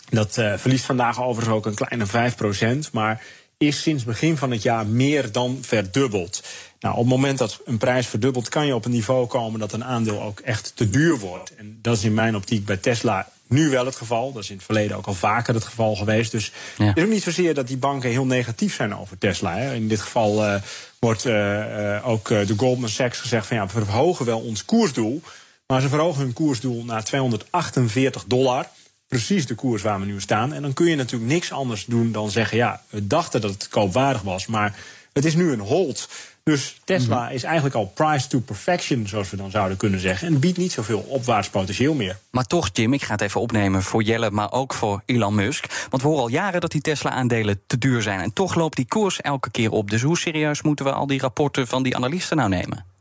Dat 0.09 0.33
verliest 0.33 0.85
vandaag 0.85 1.23
overigens 1.23 1.57
ook 1.57 1.67
een 1.67 1.75
kleine 1.75 2.87
5%. 2.87 2.91
Maar 2.93 3.23
is 3.67 3.83
sinds 3.83 4.05
begin 4.05 4.37
van 4.37 4.51
het 4.51 4.63
jaar 4.63 4.87
meer 4.87 5.33
dan 5.33 5.59
verdubbeld. 5.61 6.43
Nou, 6.81 6.95
op 6.95 7.01
het 7.01 7.11
moment 7.11 7.39
dat 7.39 7.61
een 7.65 7.79
prijs 7.79 8.07
verdubbelt, 8.07 8.49
kan 8.49 8.67
je 8.67 8.75
op 8.75 8.85
een 8.85 8.91
niveau 8.91 9.27
komen 9.27 9.61
dat 9.61 9.73
een 9.73 9.85
aandeel 9.85 10.23
ook 10.23 10.41
echt 10.41 10.73
te 10.75 10.91
duur 10.91 11.19
wordt. 11.19 11.55
En 11.55 11.79
dat 11.83 11.97
is 11.97 12.05
in 12.05 12.15
mijn 12.15 12.37
optiek 12.37 12.65
bij 12.65 12.77
Tesla 12.77 13.29
nu 13.47 13.71
wel 13.71 13.87
het 13.87 13.97
geval. 13.97 14.33
Dat 14.33 14.43
is 14.43 14.51
in 14.51 14.57
het 14.57 14.65
verleden 14.65 14.97
ook 14.97 15.07
al 15.07 15.15
vaker 15.15 15.55
het 15.55 15.65
geval 15.65 15.97
geweest. 15.97 16.31
Dus 16.31 16.53
ja. 16.79 16.85
het 16.85 16.97
is 16.97 17.03
ook 17.03 17.11
niet 17.11 17.23
zozeer 17.23 17.55
dat 17.55 17.69
die 17.69 17.77
banken 17.77 18.11
heel 18.11 18.27
negatief 18.27 18.75
zijn 18.75 18.97
over 18.97 19.19
Tesla. 19.19 19.57
Hè. 19.57 19.75
In 19.75 19.89
dit 19.89 20.01
geval 20.01 20.45
uh, 20.45 20.55
wordt 20.99 21.25
uh, 21.25 21.33
uh, 21.35 22.09
ook 22.09 22.29
de 22.29 22.55
Goldman 22.57 22.89
Sachs 22.89 23.19
gezegd 23.19 23.47
van 23.47 23.57
ja, 23.57 23.67
we 23.67 23.71
verhogen 23.71 24.27
wel 24.27 24.41
ons 24.41 24.65
koersdoel. 24.65 25.23
Maar 25.67 25.81
ze 25.81 25.89
verhogen 25.89 26.23
hun 26.23 26.33
koersdoel 26.33 26.85
naar 26.85 27.05
248 27.05 28.25
dollar. 28.27 28.67
Precies 29.15 29.47
de 29.47 29.55
koers 29.55 29.83
waar 29.83 30.01
we 30.01 30.07
nu 30.07 30.21
staan. 30.21 30.53
En 30.53 30.63
dan 30.63 30.73
kun 30.73 30.87
je 30.87 30.97
natuurlijk 30.97 31.33
niks 31.33 31.53
anders 31.53 31.85
doen 31.85 32.13
dan 32.13 32.31
zeggen: 32.31 32.57
ja, 32.57 32.83
we 32.89 33.07
dachten 33.07 33.41
dat 33.41 33.51
het 33.51 33.69
koopwaardig 33.69 34.23
was, 34.23 34.47
maar 34.47 34.77
het 35.13 35.25
is 35.25 35.35
nu 35.35 35.53
een 35.53 35.61
hold. 35.61 36.09
Dus 36.43 36.81
Tesla 36.85 37.19
mm 37.19 37.27
-hmm. 37.27 37.35
is 37.35 37.43
eigenlijk 37.43 37.75
al 37.75 37.87
price 37.87 38.29
to 38.29 38.41
perfection, 38.41 39.07
zoals 39.09 39.31
we 39.31 39.37
dan 39.37 39.51
zouden 39.51 39.77
kunnen 39.77 40.01
zeggen. 40.01 40.29
En 40.29 40.39
biedt 40.39 40.59
niet 40.59 40.73
zoveel 40.73 40.99
opwaarts 40.99 41.49
potentieel 41.49 41.95
meer. 41.95 42.19
Maar 42.31 42.45
toch, 42.45 42.71
Jim, 42.73 42.93
ik 42.93 43.03
ga 43.03 43.13
het 43.13 43.21
even 43.21 43.41
opnemen 43.41 43.83
voor 43.83 44.03
Jelle, 44.03 44.31
maar 44.31 44.53
ook 44.53 44.75
voor 44.75 45.03
Elon 45.07 45.35
Musk. 45.35 45.87
Want 45.91 46.03
we 46.03 46.09
horen 46.09 46.23
al 46.23 46.31
jaren 46.31 46.61
dat 46.61 46.71
die 46.71 46.81
Tesla-aandelen 46.81 47.61
te 47.67 47.79
duur 47.79 48.03
zijn. 48.03 48.21
En 48.21 48.33
toch 48.33 48.55
loopt 48.55 48.77
die 48.77 48.89
koers 48.89 49.21
elke 49.21 49.51
keer 49.51 49.71
op. 49.71 49.91
Dus 49.91 50.03
hoe 50.03 50.19
serieus 50.19 50.63
moeten 50.63 50.85
we 50.85 50.93
al 50.93 51.07
die 51.07 51.21
rapporten 51.21 51.67
van 51.67 51.83
die 51.83 51.97
analisten 51.97 52.37
nou 52.37 52.49
nemen? 52.49 52.94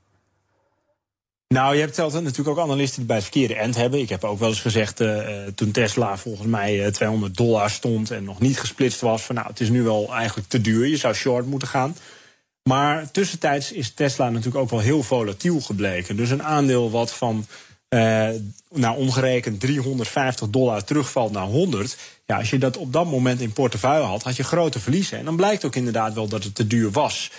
Nou, 1.53 1.75
je 1.75 1.81
hebt 1.81 2.00
altijd 2.00 2.23
natuurlijk 2.23 2.57
ook 2.57 2.63
analisten 2.63 2.97
die 2.97 3.05
bij 3.05 3.15
het 3.15 3.25
verkeerde 3.25 3.55
end 3.55 3.75
hebben. 3.75 4.00
Ik 4.00 4.09
heb 4.09 4.23
ook 4.23 4.39
wel 4.39 4.50
eens 4.50 4.61
gezegd, 4.61 5.01
uh, 5.01 5.27
toen 5.55 5.71
Tesla 5.71 6.17
volgens 6.17 6.47
mij 6.47 6.85
uh, 6.85 6.88
200 6.88 7.38
dollar 7.38 7.69
stond 7.69 8.11
en 8.11 8.23
nog 8.23 8.39
niet 8.39 8.59
gesplitst 8.59 9.01
was, 9.01 9.21
van 9.21 9.35
nou, 9.35 9.47
het 9.47 9.59
is 9.59 9.69
nu 9.69 9.83
wel 9.83 10.13
eigenlijk 10.13 10.50
te 10.50 10.61
duur. 10.61 10.88
Je 10.88 10.97
zou 10.97 11.13
short 11.13 11.45
moeten 11.45 11.67
gaan. 11.67 11.95
Maar 12.63 13.11
tussentijds 13.11 13.71
is 13.71 13.94
Tesla 13.94 14.29
natuurlijk 14.29 14.57
ook 14.57 14.69
wel 14.69 14.79
heel 14.79 15.03
volatiel 15.03 15.61
gebleken. 15.61 16.15
Dus 16.15 16.29
een 16.29 16.44
aandeel 16.44 16.91
wat 16.91 17.13
van 17.13 17.45
uh, 17.89 18.29
nou, 18.69 18.97
omgerekend 18.97 19.59
350 19.59 20.49
dollar 20.49 20.83
terugvalt 20.83 21.31
naar 21.31 21.45
100. 21.45 21.97
Ja, 22.25 22.37
als 22.37 22.49
je 22.49 22.57
dat 22.57 22.78
op 22.78 22.94
dat 22.94 23.06
moment 23.06 23.42
in 23.42 23.54
portefeuille 23.54 24.06
had, 24.06 24.23
had 24.23 24.35
je 24.35 24.44
grote 24.44 24.80
verliezen. 24.80 25.18
En 25.18 25.25
dan 25.25 25.35
blijkt 25.35 25.66
ook 25.66 25.75
inderdaad 25.75 26.13
wel 26.13 26.28
dat 26.28 26.44
het 26.44 26.56
te 26.56 26.68
duur 26.68 26.92
was. 26.92 27.31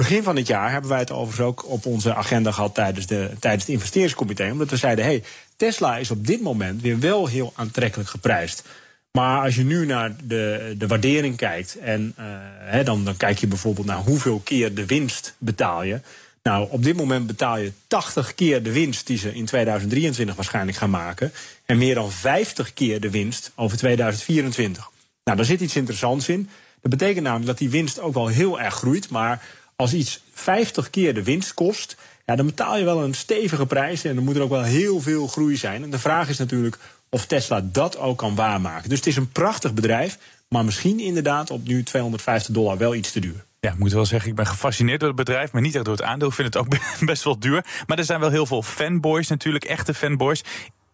Begin 0.00 0.22
van 0.22 0.36
het 0.36 0.46
jaar 0.46 0.70
hebben 0.70 0.90
wij 0.90 0.98
het 0.98 1.10
overigens 1.10 1.46
ook 1.46 1.68
op 1.68 1.86
onze 1.86 2.14
agenda 2.14 2.50
gehad 2.52 2.74
tijdens, 2.74 3.06
de, 3.06 3.30
tijdens 3.38 3.62
het 3.62 3.72
investeringscomité. 3.72 4.50
Omdat 4.50 4.70
we 4.70 4.76
zeiden: 4.76 5.04
hey, 5.04 5.22
Tesla 5.56 5.96
is 5.96 6.10
op 6.10 6.26
dit 6.26 6.40
moment 6.40 6.82
weer 6.82 6.98
wel 6.98 7.26
heel 7.26 7.52
aantrekkelijk 7.56 8.08
geprijsd. 8.08 8.64
Maar 9.12 9.42
als 9.42 9.54
je 9.54 9.64
nu 9.64 9.86
naar 9.86 10.16
de, 10.24 10.74
de 10.78 10.86
waardering 10.86 11.36
kijkt, 11.36 11.78
en 11.78 12.14
hè, 12.58 12.84
dan, 12.84 13.04
dan 13.04 13.16
kijk 13.16 13.38
je 13.38 13.46
bijvoorbeeld 13.46 13.86
naar 13.86 13.96
hoeveel 13.98 14.40
keer 14.44 14.74
de 14.74 14.86
winst 14.86 15.34
betaal 15.38 15.82
je. 15.82 16.00
Nou, 16.42 16.68
op 16.70 16.82
dit 16.82 16.96
moment 16.96 17.26
betaal 17.26 17.58
je 17.58 17.72
80 17.86 18.34
keer 18.34 18.62
de 18.62 18.72
winst 18.72 19.06
die 19.06 19.18
ze 19.18 19.34
in 19.34 19.44
2023 19.44 20.34
waarschijnlijk 20.34 20.76
gaan 20.76 20.90
maken. 20.90 21.32
En 21.64 21.78
meer 21.78 21.94
dan 21.94 22.10
50 22.12 22.72
keer 22.72 23.00
de 23.00 23.10
winst 23.10 23.52
over 23.54 23.78
2024. 23.78 24.90
Nou, 25.24 25.36
daar 25.36 25.46
zit 25.46 25.60
iets 25.60 25.76
interessants 25.76 26.28
in. 26.28 26.48
Dat 26.82 26.90
betekent 26.90 27.24
namelijk 27.24 27.46
dat 27.46 27.58
die 27.58 27.70
winst 27.70 28.00
ook 28.00 28.14
wel 28.14 28.26
heel 28.26 28.60
erg 28.60 28.74
groeit. 28.74 29.10
Maar 29.10 29.42
als 29.80 29.94
iets 29.94 30.22
50 30.32 30.90
keer 30.90 31.14
de 31.14 31.22
winst 31.22 31.54
kost, 31.54 31.96
ja, 32.26 32.36
dan 32.36 32.46
betaal 32.46 32.78
je 32.78 32.84
wel 32.84 33.02
een 33.02 33.14
stevige 33.14 33.66
prijs. 33.66 34.04
En 34.04 34.14
dan 34.14 34.24
moet 34.24 34.36
er 34.36 34.42
ook 34.42 34.50
wel 34.50 34.62
heel 34.62 35.00
veel 35.00 35.26
groei 35.26 35.56
zijn. 35.56 35.82
En 35.82 35.90
de 35.90 35.98
vraag 35.98 36.28
is 36.28 36.38
natuurlijk 36.38 36.78
of 37.08 37.26
Tesla 37.26 37.60
dat 37.72 37.98
ook 37.98 38.18
kan 38.18 38.34
waarmaken. 38.34 38.88
Dus 38.88 38.98
het 38.98 39.06
is 39.06 39.16
een 39.16 39.28
prachtig 39.28 39.74
bedrijf, 39.74 40.18
maar 40.48 40.64
misschien 40.64 41.00
inderdaad 41.00 41.50
op 41.50 41.66
nu 41.66 41.82
250 41.82 42.54
dollar 42.54 42.78
wel 42.78 42.94
iets 42.94 43.12
te 43.12 43.20
duur. 43.20 43.44
Ja, 43.60 43.70
ik 43.70 43.78
moet 43.78 43.92
wel 43.92 44.06
zeggen, 44.06 44.30
ik 44.30 44.36
ben 44.36 44.46
gefascineerd 44.46 45.00
door 45.00 45.08
het 45.08 45.18
bedrijf, 45.18 45.52
maar 45.52 45.62
niet 45.62 45.74
echt 45.74 45.84
door 45.84 45.96
het 45.96 46.02
aandeel. 46.02 46.28
Ik 46.28 46.34
vind 46.34 46.54
het 46.54 46.62
ook 46.62 46.76
best 47.12 47.24
wel 47.24 47.38
duur. 47.38 47.64
Maar 47.86 47.98
er 47.98 48.04
zijn 48.04 48.20
wel 48.20 48.30
heel 48.30 48.46
veel 48.46 48.62
fanboys 48.62 49.28
natuurlijk, 49.28 49.64
echte 49.64 49.94
fanboys. 49.94 50.42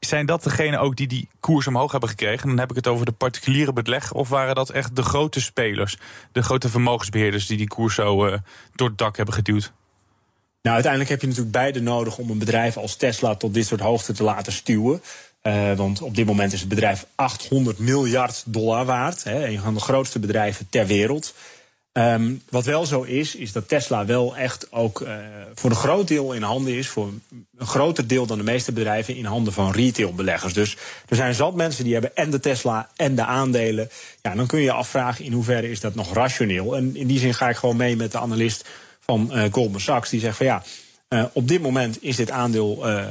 Zijn 0.00 0.26
dat 0.26 0.42
degene 0.42 0.78
ook 0.78 0.96
die 0.96 1.06
die 1.06 1.28
koers 1.40 1.66
omhoog 1.66 1.90
hebben 1.90 2.08
gekregen? 2.08 2.48
Dan 2.48 2.58
heb 2.58 2.70
ik 2.70 2.76
het 2.76 2.86
over 2.86 3.06
de 3.06 3.12
particuliere 3.12 3.72
beleg. 3.72 4.12
Of 4.12 4.28
waren 4.28 4.54
dat 4.54 4.70
echt 4.70 4.96
de 4.96 5.02
grote 5.02 5.40
spelers, 5.40 5.96
de 6.32 6.42
grote 6.42 6.68
vermogensbeheerders 6.68 7.46
die 7.46 7.56
die 7.56 7.68
koers 7.68 7.94
zo 7.94 8.26
uh, 8.26 8.34
door 8.74 8.88
het 8.88 8.98
dak 8.98 9.16
hebben 9.16 9.34
geduwd? 9.34 9.72
Nou, 10.62 10.74
uiteindelijk 10.74 11.10
heb 11.10 11.20
je 11.20 11.26
natuurlijk 11.26 11.56
beide 11.56 11.80
nodig 11.80 12.18
om 12.18 12.30
een 12.30 12.38
bedrijf 12.38 12.76
als 12.76 12.96
Tesla 12.96 13.34
tot 13.34 13.54
dit 13.54 13.66
soort 13.66 13.80
hoogte 13.80 14.12
te 14.12 14.22
laten 14.22 14.52
stuwen. 14.52 15.02
Uh, 15.42 15.72
want 15.72 16.02
op 16.02 16.14
dit 16.14 16.26
moment 16.26 16.52
is 16.52 16.60
het 16.60 16.68
bedrijf 16.68 17.06
800 17.14 17.78
miljard 17.78 18.42
dollar 18.46 18.84
waard. 18.84 19.24
Hè, 19.24 19.46
een 19.46 19.60
van 19.60 19.74
de 19.74 19.80
grootste 19.80 20.18
bedrijven 20.18 20.66
ter 20.70 20.86
wereld. 20.86 21.34
Um, 21.98 22.42
wat 22.50 22.64
wel 22.64 22.86
zo 22.86 23.02
is, 23.02 23.34
is 23.34 23.52
dat 23.52 23.68
Tesla 23.68 24.06
wel 24.06 24.36
echt 24.36 24.72
ook 24.72 25.00
uh, 25.00 25.14
voor 25.54 25.70
een 25.70 25.76
groot 25.76 26.08
deel 26.08 26.32
in 26.32 26.42
handen 26.42 26.74
is, 26.74 26.88
voor 26.88 27.06
een 27.06 27.66
groter 27.66 28.06
deel 28.06 28.26
dan 28.26 28.38
de 28.38 28.44
meeste 28.44 28.72
bedrijven, 28.72 29.16
in 29.16 29.24
handen 29.24 29.52
van 29.52 29.72
retailbeleggers. 29.72 30.52
Dus 30.52 30.76
er 31.08 31.16
zijn 31.16 31.34
zat 31.34 31.54
mensen 31.54 31.84
die 31.84 31.92
hebben 31.92 32.16
en 32.16 32.30
de 32.30 32.40
Tesla 32.40 32.88
en 32.96 33.14
de 33.14 33.24
aandelen. 33.24 33.90
Ja, 34.22 34.34
dan 34.34 34.46
kun 34.46 34.58
je 34.58 34.64
je 34.64 34.72
afvragen 34.72 35.24
in 35.24 35.32
hoeverre 35.32 35.70
is 35.70 35.80
dat 35.80 35.94
nog 35.94 36.14
rationeel. 36.14 36.76
En 36.76 36.96
in 36.96 37.06
die 37.06 37.18
zin 37.18 37.34
ga 37.34 37.48
ik 37.48 37.56
gewoon 37.56 37.76
mee 37.76 37.96
met 37.96 38.12
de 38.12 38.18
analist 38.18 38.68
van 39.00 39.30
uh, 39.32 39.44
Goldman 39.50 39.80
Sachs, 39.80 40.10
die 40.10 40.20
zegt 40.20 40.36
van 40.36 40.46
ja. 40.46 40.62
Uh, 41.08 41.24
op 41.32 41.48
dit 41.48 41.62
moment 41.62 42.02
is 42.02 42.16
dit 42.16 42.30
aandeel, 42.30 42.88
uh, 42.88 43.04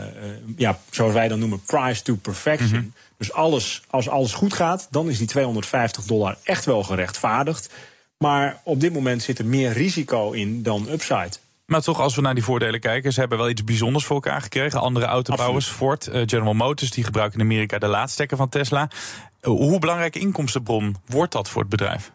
ja, 0.58 0.80
zoals 0.90 1.14
wij 1.14 1.28
dan 1.28 1.40
noemen, 1.40 1.62
price 1.62 2.02
to 2.02 2.16
perfection. 2.16 2.70
Mm 2.70 2.76
-hmm. 2.76 2.94
Dus 3.18 3.34
alles, 3.34 3.82
als 3.90 4.10
alles 4.10 4.34
goed 4.34 4.54
gaat, 4.54 4.88
dan 4.92 5.10
is 5.10 5.18
die 5.18 5.28
250 5.28 6.04
dollar 6.04 6.38
echt 6.44 6.66
wel 6.66 6.84
gerechtvaardigd. 6.84 7.70
Maar 8.18 8.62
op 8.64 8.80
dit 8.80 8.94
moment 8.94 9.22
zit 9.22 9.40
er 9.40 9.46
meer 9.46 9.72
risico 9.72 10.32
in 10.32 10.64
dan 10.64 10.88
upside. 10.90 11.32
Maar 11.66 11.82
toch, 11.82 12.00
als 12.00 12.16
we 12.16 12.22
naar 12.22 12.34
die 12.34 12.44
voordelen 12.44 12.80
kijken, 12.80 13.14
ze 13.14 13.20
hebben 13.20 13.38
wel 13.38 13.50
iets 13.50 13.64
bijzonders 13.64 14.06
voor 14.06 14.16
elkaar 14.16 14.42
gekregen. 14.42 14.80
Andere 14.80 15.06
autobouwers, 15.06 15.68
Absoluut. 15.70 16.04
Ford, 16.04 16.08
uh, 16.08 16.22
General 16.26 16.54
Motors, 16.54 16.92
die 16.92 17.04
gebruiken 17.04 17.40
in 17.40 17.46
Amerika 17.46 17.78
de 17.78 17.88
laadstekker 17.88 18.38
van 18.38 18.50
Tesla. 18.50 18.90
Uh, 19.42 19.50
hoe 19.50 19.80
belangrijke 19.80 20.20
inkomstenbron 20.20 20.96
wordt 21.06 21.32
dat 21.32 21.50
voor 21.50 21.62
het 21.62 21.70
bedrijf? 21.70 22.12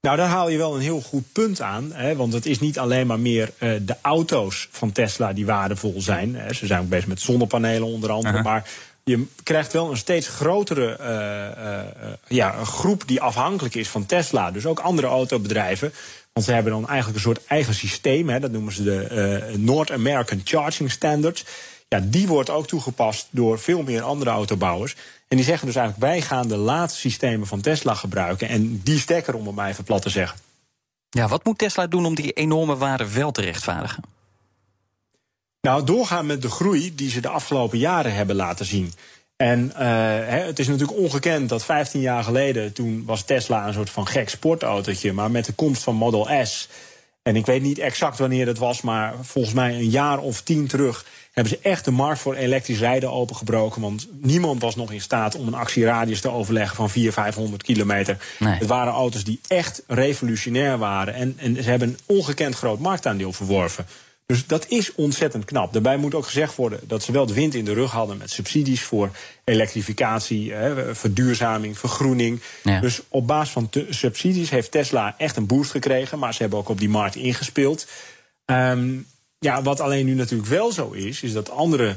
Nou, 0.00 0.16
daar 0.16 0.28
haal 0.28 0.48
je 0.48 0.58
wel 0.58 0.74
een 0.74 0.80
heel 0.80 1.00
goed 1.00 1.32
punt 1.32 1.60
aan. 1.60 1.92
Hè, 1.92 2.16
want 2.16 2.32
het 2.32 2.46
is 2.46 2.58
niet 2.58 2.78
alleen 2.78 3.06
maar 3.06 3.20
meer 3.20 3.52
uh, 3.58 3.72
de 3.82 3.96
auto's 4.02 4.68
van 4.70 4.92
Tesla 4.92 5.32
die 5.32 5.46
waardevol 5.46 6.00
zijn. 6.00 6.34
Hè. 6.34 6.54
Ze 6.54 6.66
zijn 6.66 6.80
ook 6.80 6.88
bezig 6.88 7.06
met 7.06 7.20
zonnepanelen 7.20 7.88
onder 7.88 8.10
andere. 8.10 8.34
-huh. 8.34 8.44
Maar 8.44 8.68
je 9.04 9.26
krijgt 9.42 9.72
wel 9.72 9.90
een 9.90 9.96
steeds 9.96 10.28
grotere 10.28 10.96
uh, 11.00 12.06
uh, 12.06 12.12
ja, 12.28 12.58
een 12.58 12.66
groep 12.66 13.02
die 13.06 13.20
afhankelijk 13.20 13.74
is 13.74 13.88
van 13.88 14.06
Tesla. 14.06 14.50
Dus 14.50 14.66
ook 14.66 14.80
andere 14.80 15.06
autobedrijven. 15.06 15.92
Want 16.32 16.46
ze 16.46 16.52
hebben 16.52 16.72
dan 16.72 16.88
eigenlijk 16.88 17.16
een 17.16 17.24
soort 17.24 17.46
eigen 17.46 17.74
systeem. 17.74 18.28
Hè, 18.28 18.40
dat 18.40 18.50
noemen 18.50 18.72
ze 18.72 18.82
de 18.82 19.48
uh, 19.50 19.58
North 19.58 19.90
American 19.90 20.40
Charging 20.44 20.90
Standards. 20.90 21.44
Ja, 21.88 22.00
die 22.04 22.26
wordt 22.26 22.50
ook 22.50 22.66
toegepast 22.66 23.28
door 23.30 23.58
veel 23.58 23.82
meer 23.82 24.02
andere 24.02 24.30
autobouwers. 24.30 24.96
En 25.28 25.36
die 25.36 25.46
zeggen 25.46 25.66
dus 25.66 25.76
eigenlijk, 25.76 26.06
wij 26.06 26.22
gaan 26.22 26.48
de 26.48 26.56
laatste 26.56 27.00
systemen 27.00 27.46
van 27.46 27.60
Tesla 27.60 27.94
gebruiken. 27.94 28.48
En 28.48 28.80
die 28.84 28.98
stekker, 28.98 29.34
om 29.34 29.46
het 29.46 29.54
maar 29.54 29.68
even 29.68 29.84
plat 29.84 30.02
te 30.02 30.10
zeggen. 30.10 30.38
Ja, 31.10 31.28
wat 31.28 31.44
moet 31.44 31.58
Tesla 31.58 31.86
doen 31.86 32.06
om 32.06 32.14
die 32.14 32.32
enorme 32.32 32.76
waarde 32.76 33.12
wel 33.12 33.30
te 33.30 33.40
rechtvaardigen? 33.40 34.02
Nou, 35.60 35.84
doorgaan 35.84 36.26
met 36.26 36.42
de 36.42 36.50
groei 36.50 36.94
die 36.94 37.10
ze 37.10 37.20
de 37.20 37.28
afgelopen 37.28 37.78
jaren 37.78 38.14
hebben 38.14 38.36
laten 38.36 38.66
zien. 38.66 38.92
En 39.36 39.72
uh, 39.78 40.18
het 40.46 40.58
is 40.58 40.68
natuurlijk 40.68 40.98
ongekend 40.98 41.48
dat 41.48 41.64
15 41.64 42.00
jaar 42.00 42.24
geleden, 42.24 42.72
toen 42.72 43.04
was 43.06 43.22
Tesla 43.24 43.66
een 43.66 43.72
soort 43.72 43.90
van 43.90 44.06
gek 44.06 44.28
sportautootje. 44.28 45.12
Maar 45.12 45.30
met 45.30 45.44
de 45.44 45.52
komst 45.52 45.82
van 45.82 45.94
Model 45.94 46.28
S, 46.46 46.68
en 47.22 47.36
ik 47.36 47.46
weet 47.46 47.62
niet 47.62 47.78
exact 47.78 48.18
wanneer 48.18 48.44
dat 48.46 48.58
was, 48.58 48.80
maar 48.80 49.14
volgens 49.20 49.54
mij 49.54 49.74
een 49.74 49.90
jaar 49.90 50.18
of 50.18 50.40
tien 50.40 50.66
terug 50.66 51.04
hebben 51.32 51.52
ze 51.52 51.68
echt 51.68 51.84
de 51.84 51.90
markt 51.90 52.20
voor 52.20 52.34
elektrisch 52.34 52.78
rijden 52.78 53.12
opengebroken. 53.12 53.80
Want 53.80 54.08
niemand 54.20 54.62
was 54.62 54.76
nog 54.76 54.92
in 54.92 55.00
staat 55.00 55.34
om 55.34 55.46
een 55.46 55.54
actieradius 55.54 56.20
te 56.20 56.30
overleggen 56.30 56.76
van 56.76 56.90
400, 56.90 57.24
500 57.24 57.62
kilometer. 57.62 58.16
Nee. 58.38 58.54
Het 58.54 58.68
waren 58.68 58.92
auto's 58.92 59.24
die 59.24 59.40
echt 59.46 59.82
revolutionair 59.86 60.78
waren. 60.78 61.14
En, 61.14 61.34
en 61.36 61.62
ze 61.62 61.70
hebben 61.70 61.88
een 61.88 62.16
ongekend 62.16 62.54
groot 62.54 62.78
marktaandeel 62.78 63.32
verworven. 63.32 63.86
Dus 64.30 64.46
dat 64.46 64.68
is 64.68 64.94
ontzettend 64.94 65.44
knap. 65.44 65.72
Daarbij 65.72 65.96
moet 65.96 66.14
ook 66.14 66.24
gezegd 66.24 66.56
worden 66.56 66.80
dat 66.82 67.02
ze 67.02 67.12
wel 67.12 67.26
de 67.26 67.34
wind 67.34 67.54
in 67.54 67.64
de 67.64 67.72
rug 67.72 67.90
hadden 67.90 68.16
met 68.16 68.30
subsidies 68.30 68.82
voor 68.82 69.10
elektrificatie, 69.44 70.52
hè, 70.52 70.94
verduurzaming, 70.94 71.78
vergroening. 71.78 72.40
Ja. 72.62 72.80
Dus 72.80 73.00
op 73.08 73.26
basis 73.26 73.52
van 73.52 73.70
subsidies 73.88 74.50
heeft 74.50 74.70
Tesla 74.70 75.14
echt 75.18 75.36
een 75.36 75.46
boost 75.46 75.70
gekregen, 75.70 76.18
maar 76.18 76.34
ze 76.34 76.42
hebben 76.42 76.58
ook 76.58 76.68
op 76.68 76.78
die 76.78 76.88
markt 76.88 77.14
ingespeeld. 77.14 77.86
Um, 78.44 79.06
ja, 79.38 79.62
wat 79.62 79.80
alleen 79.80 80.06
nu 80.06 80.14
natuurlijk 80.14 80.48
wel 80.48 80.72
zo 80.72 80.90
is, 80.90 81.22
is 81.22 81.32
dat 81.32 81.50
andere 81.50 81.96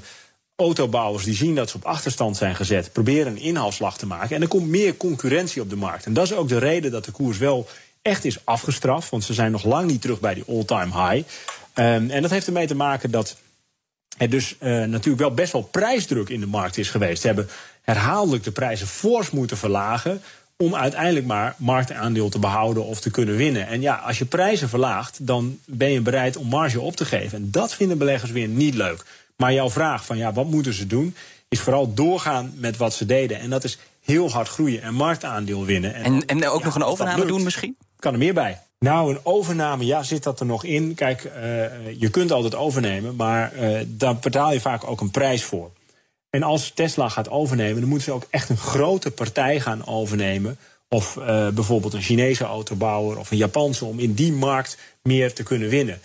autobouwers 0.55 1.23
die 1.23 1.35
zien 1.35 1.55
dat 1.55 1.69
ze 1.69 1.75
op 1.75 1.85
achterstand 1.85 2.37
zijn 2.37 2.55
gezet, 2.55 2.91
proberen 2.91 3.31
een 3.31 3.41
inhaalslag 3.41 3.97
te 3.97 4.05
maken. 4.05 4.35
En 4.35 4.41
er 4.41 4.47
komt 4.47 4.67
meer 4.67 4.97
concurrentie 4.97 5.61
op 5.61 5.69
de 5.69 5.75
markt. 5.75 6.05
En 6.05 6.13
dat 6.13 6.25
is 6.25 6.33
ook 6.33 6.47
de 6.47 6.57
reden 6.57 6.91
dat 6.91 7.05
de 7.05 7.11
koers 7.11 7.37
wel 7.37 7.67
echt 8.01 8.25
is 8.25 8.45
afgestraft, 8.45 9.09
want 9.09 9.23
ze 9.23 9.33
zijn 9.33 9.51
nog 9.51 9.63
lang 9.63 9.89
niet 9.89 10.01
terug 10.01 10.19
bij 10.19 10.33
die 10.33 10.43
all-time 10.47 11.09
high. 11.09 11.27
Um, 11.75 12.09
en 12.09 12.21
dat 12.21 12.31
heeft 12.31 12.47
ermee 12.47 12.67
te 12.67 12.75
maken 12.75 13.11
dat 13.11 13.37
er 14.17 14.29
dus 14.29 14.55
uh, 14.59 14.69
natuurlijk 14.83 15.19
wel 15.19 15.33
best 15.33 15.51
wel 15.51 15.61
prijsdruk 15.61 16.29
in 16.29 16.39
de 16.39 16.47
markt 16.47 16.77
is 16.77 16.89
geweest. 16.89 17.21
Ze 17.21 17.27
hebben 17.27 17.49
herhaaldelijk 17.81 18.43
de 18.43 18.51
prijzen 18.51 18.87
fors 18.87 19.29
moeten 19.29 19.57
verlagen 19.57 20.21
om 20.57 20.75
uiteindelijk 20.75 21.25
maar 21.25 21.55
marktaandeel 21.57 22.29
te 22.29 22.39
behouden 22.39 22.85
of 22.85 22.99
te 22.99 23.11
kunnen 23.11 23.35
winnen. 23.35 23.67
En 23.67 23.81
ja, 23.81 23.95
als 23.95 24.17
je 24.17 24.25
prijzen 24.25 24.69
verlaagt, 24.69 25.27
dan 25.27 25.59
ben 25.65 25.91
je 25.91 26.01
bereid 26.01 26.37
om 26.37 26.47
marge 26.47 26.79
op 26.79 26.95
te 26.95 27.05
geven. 27.05 27.37
En 27.37 27.51
dat 27.51 27.73
vinden 27.73 27.97
beleggers 27.97 28.31
weer 28.31 28.47
niet 28.47 28.73
leuk. 28.73 29.03
Maar 29.37 29.53
jouw 29.53 29.69
vraag 29.69 30.05
van 30.05 30.17
ja, 30.17 30.33
wat 30.33 30.45
moeten 30.45 30.73
ze 30.73 30.87
doen, 30.87 31.15
is 31.49 31.59
vooral 31.59 31.93
doorgaan 31.93 32.53
met 32.55 32.77
wat 32.77 32.93
ze 32.93 33.05
deden. 33.05 33.39
En 33.39 33.49
dat 33.49 33.63
is 33.63 33.77
heel 34.01 34.31
hard 34.31 34.47
groeien 34.47 34.81
en 34.81 34.93
marktaandeel 34.93 35.65
winnen. 35.65 35.93
En, 35.93 36.03
en, 36.03 36.25
en 36.25 36.47
ook 36.47 36.59
ja, 36.59 36.65
nog 36.65 36.75
een 36.75 36.83
overname 36.83 37.25
doen 37.25 37.43
misschien? 37.43 37.77
Kan 37.99 38.13
er 38.13 38.19
meer 38.19 38.33
bij. 38.33 38.61
Nou, 38.83 39.11
een 39.11 39.19
overname, 39.23 39.85
ja, 39.85 40.03
zit 40.03 40.23
dat 40.23 40.39
er 40.39 40.45
nog 40.45 40.63
in? 40.63 40.95
Kijk, 40.95 41.23
uh, 41.23 41.31
je 41.99 42.09
kunt 42.09 42.31
altijd 42.31 42.55
overnemen, 42.55 43.15
maar 43.15 43.55
uh, 43.55 43.79
daar 43.87 44.15
betaal 44.15 44.53
je 44.53 44.59
vaak 44.59 44.87
ook 44.87 45.01
een 45.01 45.11
prijs 45.11 45.43
voor. 45.43 45.71
En 46.29 46.43
als 46.43 46.71
Tesla 46.75 47.09
gaat 47.09 47.29
overnemen, 47.29 47.79
dan 47.79 47.89
moeten 47.89 48.07
ze 48.07 48.13
ook 48.13 48.27
echt 48.29 48.49
een 48.49 48.57
grote 48.57 49.11
partij 49.11 49.59
gaan 49.59 49.87
overnemen. 49.87 50.57
Of 50.89 51.15
uh, 51.15 51.49
bijvoorbeeld 51.49 51.93
een 51.93 52.01
Chinese 52.01 52.43
autobouwer 52.43 53.17
of 53.17 53.31
een 53.31 53.37
Japanse, 53.37 53.85
om 53.85 53.99
in 53.99 54.13
die 54.13 54.33
markt 54.33 54.77
meer 55.01 55.33
te 55.33 55.43
kunnen 55.43 55.69
winnen. 55.69 55.99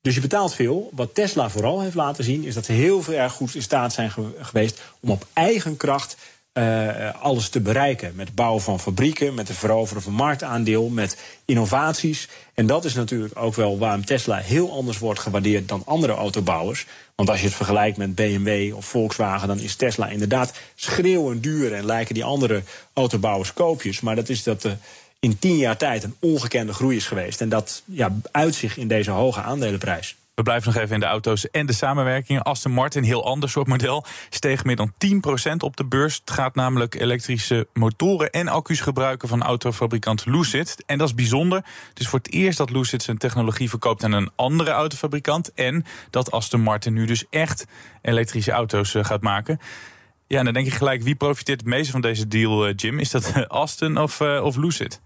Dus 0.00 0.14
je 0.14 0.20
betaalt 0.20 0.54
veel. 0.54 0.90
Wat 0.92 1.14
Tesla 1.14 1.50
vooral 1.50 1.80
heeft 1.80 1.94
laten 1.94 2.24
zien, 2.24 2.44
is 2.44 2.54
dat 2.54 2.64
ze 2.64 2.72
heel 2.72 3.04
erg 3.08 3.32
goed 3.32 3.54
in 3.54 3.62
staat 3.62 3.92
zijn 3.92 4.12
geweest 4.40 4.82
om 5.00 5.10
op 5.10 5.26
eigen 5.32 5.76
kracht 5.76 6.16
uh, 6.54 7.22
alles 7.22 7.48
te 7.48 7.60
bereiken. 7.60 8.12
Met 8.14 8.34
bouwen 8.34 8.62
van 8.62 8.80
fabrieken, 8.80 9.34
met 9.34 9.48
het 9.48 9.56
veroveren 9.56 10.02
van 10.02 10.12
marktaandeel, 10.12 10.88
met 10.88 11.16
innovaties. 11.44 12.28
En 12.54 12.66
dat 12.66 12.84
is 12.84 12.94
natuurlijk 12.94 13.38
ook 13.38 13.54
wel 13.54 13.78
waarom 13.78 14.04
Tesla 14.04 14.36
heel 14.36 14.72
anders 14.72 14.98
wordt 14.98 15.20
gewaardeerd 15.20 15.68
dan 15.68 15.82
andere 15.84 16.12
autobouwers. 16.12 16.86
Want 17.14 17.30
als 17.30 17.40
je 17.40 17.46
het 17.46 17.54
vergelijkt 17.56 17.96
met 17.96 18.14
BMW 18.14 18.74
of 18.74 18.84
Volkswagen, 18.84 19.48
dan 19.48 19.58
is 19.58 19.76
Tesla 19.76 20.08
inderdaad 20.08 20.52
schreeuwend 20.74 21.42
duur 21.42 21.74
en 21.74 21.86
lijken 21.86 22.14
die 22.14 22.24
andere 22.24 22.62
autobouwers 22.92 23.52
koopjes. 23.52 24.00
Maar 24.00 24.16
dat 24.16 24.28
is 24.28 24.42
dat 24.42 24.62
de 24.62 24.76
in 25.20 25.38
tien 25.38 25.56
jaar 25.56 25.76
tijd 25.76 26.04
een 26.04 26.16
ongekende 26.20 26.72
groei 26.72 26.96
is 26.96 27.06
geweest. 27.06 27.40
En 27.40 27.48
dat 27.48 27.82
ja, 27.84 28.16
uit 28.30 28.54
zich 28.54 28.76
in 28.76 28.88
deze 28.88 29.10
hoge 29.10 29.40
aandelenprijs. 29.40 30.16
We 30.34 30.42
blijven 30.42 30.72
nog 30.72 30.82
even 30.82 30.94
in 30.94 31.00
de 31.00 31.06
auto's 31.06 31.50
en 31.50 31.66
de 31.66 31.72
samenwerkingen. 31.72 32.42
Aston 32.42 32.72
Martin, 32.72 33.02
een 33.02 33.08
heel 33.08 33.24
ander 33.24 33.48
soort 33.48 33.66
model, 33.66 34.04
steeg 34.30 34.64
meer 34.64 34.76
dan 34.76 34.92
10% 35.52 35.56
op 35.58 35.76
de 35.76 35.84
beurs. 35.84 36.14
Het 36.14 36.30
gaat 36.30 36.54
namelijk 36.54 36.94
elektrische 36.94 37.68
motoren 37.72 38.30
en 38.30 38.48
accu's 38.48 38.80
gebruiken 38.80 39.28
van 39.28 39.42
autofabrikant 39.42 40.26
Lucid. 40.26 40.82
En 40.86 40.98
dat 40.98 41.08
is 41.08 41.14
bijzonder. 41.14 41.64
Het 41.88 42.00
is 42.00 42.08
voor 42.08 42.18
het 42.18 42.32
eerst 42.32 42.58
dat 42.58 42.70
Lucid 42.70 43.02
zijn 43.02 43.18
technologie 43.18 43.68
verkoopt 43.68 44.04
aan 44.04 44.12
een 44.12 44.30
andere 44.36 44.70
autofabrikant. 44.70 45.52
En 45.52 45.84
dat 46.10 46.30
Aston 46.30 46.60
Martin 46.60 46.92
nu 46.92 47.06
dus 47.06 47.24
echt 47.30 47.66
elektrische 48.02 48.52
auto's 48.52 48.94
gaat 48.96 49.22
maken. 49.22 49.60
Ja, 50.26 50.38
en 50.38 50.44
dan 50.44 50.54
denk 50.54 50.66
je 50.66 50.72
gelijk, 50.72 51.02
wie 51.02 51.14
profiteert 51.14 51.60
het 51.60 51.68
meeste 51.68 51.92
van 51.92 52.00
deze 52.00 52.28
deal, 52.28 52.70
Jim? 52.70 52.98
Is 52.98 53.10
dat 53.10 53.48
Aston 53.48 53.98
of, 53.98 54.20
of 54.20 54.56
Lucid? 54.56 55.00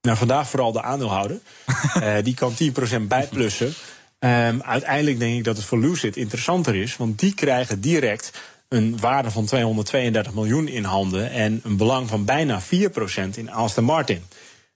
Nou, 0.00 0.16
vandaag 0.16 0.48
vooral 0.48 0.72
de 0.72 0.82
aandeelhouder. 0.82 1.38
uh, 1.96 2.14
die 2.24 2.34
kan 2.34 2.52
10% 3.00 3.00
bijplussen. 3.00 3.74
Um, 4.24 4.62
uiteindelijk 4.62 5.18
denk 5.18 5.38
ik 5.38 5.44
dat 5.44 5.56
het 5.56 5.64
voor 5.64 5.78
Lucid 5.78 6.16
interessanter 6.16 6.74
is, 6.74 6.96
want 6.96 7.18
die 7.18 7.34
krijgen 7.34 7.80
direct 7.80 8.30
een 8.68 8.98
waarde 8.98 9.30
van 9.30 9.44
232 9.44 10.34
miljoen 10.34 10.68
in 10.68 10.84
handen 10.84 11.30
en 11.30 11.60
een 11.64 11.76
belang 11.76 12.08
van 12.08 12.24
bijna 12.24 12.60
4% 12.62 12.64
in 13.34 13.50
Aston 13.50 13.84
Martin. 13.84 14.22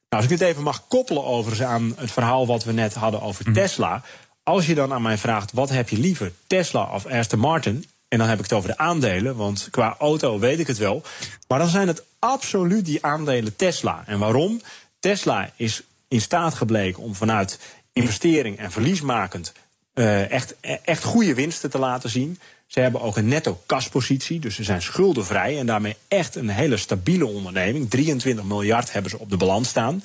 Nou, 0.08 0.22
als 0.22 0.24
ik 0.24 0.30
het 0.30 0.40
even 0.40 0.62
mag 0.62 0.86
koppelen 0.88 1.24
overigens 1.24 1.68
aan 1.68 1.94
het 1.96 2.10
verhaal 2.10 2.46
wat 2.46 2.64
we 2.64 2.72
net 2.72 2.94
hadden 2.94 3.20
over 3.22 3.48
mm. 3.48 3.54
Tesla. 3.54 4.02
Als 4.42 4.66
je 4.66 4.74
dan 4.74 4.92
aan 4.92 5.02
mij 5.02 5.18
vraagt, 5.18 5.52
wat 5.52 5.70
heb 5.70 5.88
je 5.88 5.98
liever, 5.98 6.32
Tesla 6.46 6.90
of 6.94 7.06
Aston 7.06 7.38
Martin? 7.38 7.84
En 8.08 8.18
dan 8.18 8.28
heb 8.28 8.38
ik 8.38 8.44
het 8.44 8.52
over 8.52 8.68
de 8.68 8.78
aandelen, 8.78 9.36
want 9.36 9.68
qua 9.70 9.96
auto 9.98 10.38
weet 10.38 10.58
ik 10.58 10.66
het 10.66 10.78
wel. 10.78 11.02
Maar 11.48 11.58
dan 11.58 11.68
zijn 11.68 11.88
het 11.88 12.02
absoluut 12.18 12.84
die 12.84 13.04
aandelen 13.04 13.56
Tesla. 13.56 14.02
En 14.06 14.18
waarom? 14.18 14.60
Tesla 15.00 15.50
is 15.56 15.82
in 16.08 16.20
staat 16.20 16.54
gebleken 16.54 17.02
om 17.02 17.14
vanuit 17.14 17.58
investering 17.94 18.58
en 18.58 18.72
verliesmakend 18.72 19.52
uh, 19.94 20.30
echt, 20.30 20.56
echt 20.84 21.04
goede 21.04 21.34
winsten 21.34 21.70
te 21.70 21.78
laten 21.78 22.10
zien. 22.10 22.38
Ze 22.66 22.80
hebben 22.80 23.00
ook 23.00 23.16
een 23.16 23.28
netto 23.28 23.60
kaspositie, 23.66 24.40
dus 24.40 24.54
ze 24.54 24.64
zijn 24.64 24.82
schuldenvrij 24.82 25.58
en 25.58 25.66
daarmee 25.66 25.96
echt 26.08 26.34
een 26.34 26.48
hele 26.48 26.76
stabiele 26.76 27.26
onderneming. 27.26 27.90
23 27.90 28.44
miljard 28.44 28.92
hebben 28.92 29.10
ze 29.10 29.18
op 29.18 29.30
de 29.30 29.36
balans 29.36 29.68
staan. 29.68 30.02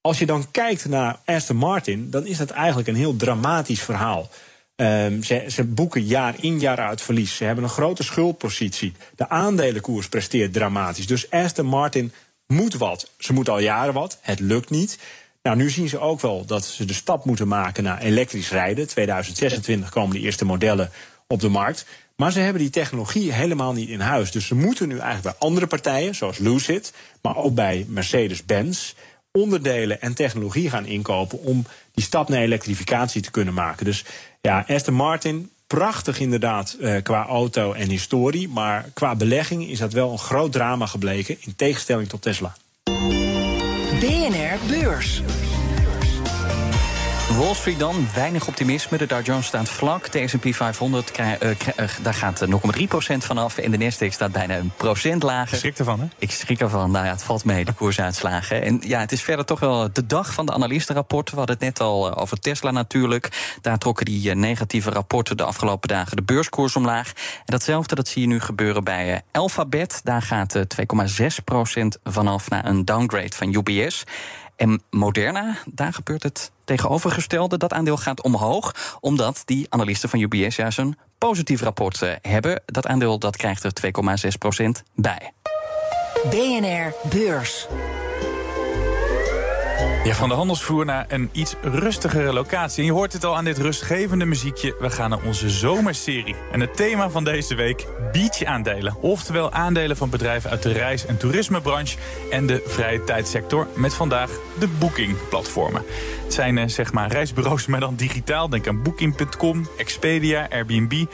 Als 0.00 0.18
je 0.18 0.26
dan 0.26 0.50
kijkt 0.50 0.88
naar 0.88 1.18
Aston 1.24 1.56
Martin, 1.56 2.10
dan 2.10 2.26
is 2.26 2.36
dat 2.36 2.50
eigenlijk 2.50 2.88
een 2.88 2.94
heel 2.94 3.16
dramatisch 3.16 3.82
verhaal. 3.82 4.30
Um, 4.76 5.22
ze, 5.22 5.44
ze, 5.48 5.64
boeken 5.64 6.02
jaar 6.02 6.34
in 6.40 6.60
jaar 6.60 6.78
uit 6.78 7.02
verlies. 7.02 7.36
Ze 7.36 7.44
hebben 7.44 7.64
een 7.64 7.70
grote 7.70 8.02
schuldpositie. 8.02 8.92
De 9.16 9.28
aandelenkoers 9.28 10.08
presteert 10.08 10.52
dramatisch. 10.52 11.06
Dus 11.06 11.30
Aston 11.30 11.66
Martin 11.66 12.12
moet 12.46 12.74
wat. 12.74 13.10
Ze 13.18 13.32
moeten 13.32 13.52
al 13.52 13.58
jaren 13.58 13.94
wat. 13.94 14.18
Het 14.20 14.40
lukt 14.40 14.70
niet. 14.70 14.98
Nou, 15.42 15.56
nu 15.56 15.70
zien 15.70 15.88
ze 15.88 15.98
ook 15.98 16.20
wel 16.20 16.44
dat 16.44 16.64
ze 16.64 16.84
de 16.84 16.92
stap 16.92 17.24
moeten 17.24 17.48
maken 17.48 17.84
naar 17.84 18.00
elektrisch 18.00 18.50
rijden. 18.50 18.88
2026 18.88 19.90
komen 19.90 20.16
de 20.16 20.22
eerste 20.22 20.44
modellen 20.44 20.90
op 21.26 21.40
de 21.40 21.48
markt. 21.48 21.86
Maar 22.16 22.32
ze 22.32 22.40
hebben 22.40 22.62
die 22.62 22.70
technologie 22.70 23.32
helemaal 23.32 23.72
niet 23.72 23.88
in 23.88 24.00
huis. 24.00 24.30
Dus 24.30 24.46
ze 24.46 24.54
moeten 24.54 24.88
nu 24.88 24.98
eigenlijk 24.98 25.22
bij 25.22 25.48
andere 25.48 25.66
partijen, 25.66 26.14
zoals 26.14 26.38
Lucid, 26.38 26.92
maar 27.22 27.36
ook 27.36 27.54
bij 27.54 27.86
Mercedes-Benz, 27.88 28.94
onderdelen 29.32 30.00
en 30.00 30.14
technologie 30.14 30.70
gaan 30.70 30.86
inkopen 30.86 31.42
om 31.42 31.66
die 31.94 32.04
stap 32.04 32.28
naar 32.28 32.40
elektrificatie 32.40 33.22
te 33.22 33.30
kunnen 33.30 33.54
maken. 33.54 33.84
Dus 33.84 34.04
ja, 34.40 34.64
Aston 34.68 34.94
Martin, 34.94 35.50
prachtig 35.66 36.20
inderdaad 36.20 36.76
eh, 36.80 37.02
qua 37.02 37.26
auto 37.26 37.72
en 37.72 37.88
historie. 37.88 38.48
Maar 38.48 38.90
qua 38.94 39.14
belegging 39.14 39.68
is 39.68 39.78
dat 39.78 39.92
wel 39.92 40.12
een 40.12 40.18
groot 40.18 40.52
drama 40.52 40.86
gebleken, 40.86 41.36
in 41.40 41.56
tegenstelling 41.56 42.08
tot 42.08 42.22
Tesla. 42.22 42.56
BNR 44.00 44.58
Beurs. 44.68 45.22
Wall 47.36 47.54
Street 47.54 47.78
dan, 47.78 48.06
weinig 48.14 48.46
optimisme. 48.46 48.98
De 48.98 49.06
Dow 49.06 49.26
Jones 49.26 49.46
staat 49.46 49.68
vlak. 49.68 50.12
De 50.12 50.28
S&P 50.28 50.54
500, 50.54 51.18
uh, 51.20 51.26
uh, 51.30 51.88
daar 52.02 52.14
gaat 52.14 52.46
0,3% 52.46 52.52
vanaf. 53.18 53.58
En 53.58 53.70
de 53.70 53.78
Nasdaq 53.78 54.12
staat 54.12 54.32
bijna 54.32 54.56
een 54.56 54.72
procent 54.76 55.22
lager. 55.22 55.52
Ik 55.52 55.58
schrik 55.58 55.78
ervan, 55.78 56.00
hè? 56.00 56.06
Ik 56.18 56.30
schrik 56.30 56.60
ervan. 56.60 56.90
Nou 56.90 57.04
ja, 57.04 57.10
het 57.10 57.22
valt 57.22 57.44
mee, 57.44 57.64
de 57.64 57.72
koersuitslagen. 57.72 58.62
En 58.62 58.80
ja, 58.80 59.00
het 59.00 59.12
is 59.12 59.22
verder 59.22 59.44
toch 59.44 59.60
wel 59.60 59.92
de 59.92 60.06
dag 60.06 60.32
van 60.32 60.46
de 60.46 60.52
analistenrapporten. 60.52 61.34
We 61.34 61.38
hadden 61.38 61.56
het 61.56 61.64
net 61.64 61.80
al 61.80 62.10
eh, 62.10 62.22
over 62.22 62.40
Tesla 62.40 62.70
natuurlijk. 62.70 63.56
Daar 63.60 63.78
trokken 63.78 64.04
die 64.04 64.30
eh, 64.30 64.36
negatieve 64.36 64.90
rapporten 64.90 65.36
de 65.36 65.44
afgelopen 65.44 65.88
dagen 65.88 66.16
de 66.16 66.22
beurskoers 66.22 66.76
omlaag. 66.76 67.08
En 67.38 67.44
datzelfde 67.44 67.94
dat 67.94 68.08
zie 68.08 68.22
je 68.22 68.28
nu 68.28 68.40
gebeuren 68.40 68.84
bij 68.84 69.22
Alphabet. 69.32 70.00
Daar 70.04 70.22
gaat 70.22 70.58
2,6% 70.58 70.64
vanaf 72.04 72.50
naar 72.50 72.64
een 72.64 72.84
downgrade 72.84 73.36
van 73.36 73.54
UBS. 73.54 74.04
En 74.58 74.82
Moderna, 74.90 75.56
daar 75.66 75.92
gebeurt 75.92 76.22
het 76.22 76.50
tegenovergestelde. 76.64 77.56
Dat 77.56 77.72
aandeel 77.72 77.96
gaat 77.96 78.22
omhoog, 78.22 78.96
omdat 79.00 79.42
die 79.44 79.66
analisten 79.68 80.08
van 80.08 80.20
UBS 80.20 80.56
juist 80.56 80.78
een 80.78 80.96
positief 81.18 81.60
rapport 81.60 82.02
eh, 82.02 82.12
hebben. 82.22 82.62
Dat 82.66 82.86
aandeel 82.86 83.18
dat 83.18 83.36
krijgt 83.36 83.64
er 83.64 83.72
2,6% 84.66 84.68
bij. 84.94 85.32
BNR 86.30 86.94
Beurs. 87.08 87.66
Ja, 90.04 90.14
van 90.14 90.28
de 90.28 90.34
handelsvloer 90.34 90.84
naar 90.84 91.04
een 91.08 91.28
iets 91.32 91.54
rustigere 91.62 92.32
locatie. 92.32 92.78
En 92.80 92.84
je 92.84 92.92
hoort 92.92 93.12
het 93.12 93.24
al 93.24 93.36
aan 93.36 93.44
dit 93.44 93.58
rustgevende 93.58 94.24
muziekje. 94.24 94.76
We 94.80 94.90
gaan 94.90 95.10
naar 95.10 95.22
onze 95.24 95.50
zomerserie. 95.50 96.34
En 96.52 96.60
het 96.60 96.76
thema 96.76 97.10
van 97.10 97.24
deze 97.24 97.54
week, 97.54 97.86
beach-aandelen. 98.12 98.96
Oftewel 99.00 99.52
aandelen 99.52 99.96
van 99.96 100.10
bedrijven 100.10 100.50
uit 100.50 100.62
de 100.62 100.72
reis- 100.72 101.06
en 101.06 101.16
toerismebranche... 101.16 101.98
en 102.30 102.46
de 102.46 102.62
vrije 102.66 103.04
tijdsector 103.04 103.66
met 103.74 103.94
vandaag 103.94 104.30
de 104.58 104.68
bookingplatformen. 104.78 105.82
Het 106.24 106.34
zijn 106.34 106.58
eh, 106.58 106.68
zeg 106.68 106.92
maar 106.92 107.12
reisbureaus, 107.12 107.66
maar 107.66 107.80
dan 107.80 107.94
digitaal. 107.94 108.48
Denk 108.48 108.68
aan 108.68 108.82
booking.com, 108.82 109.68
Expedia, 109.78 110.48
Airbnb. 110.50 111.04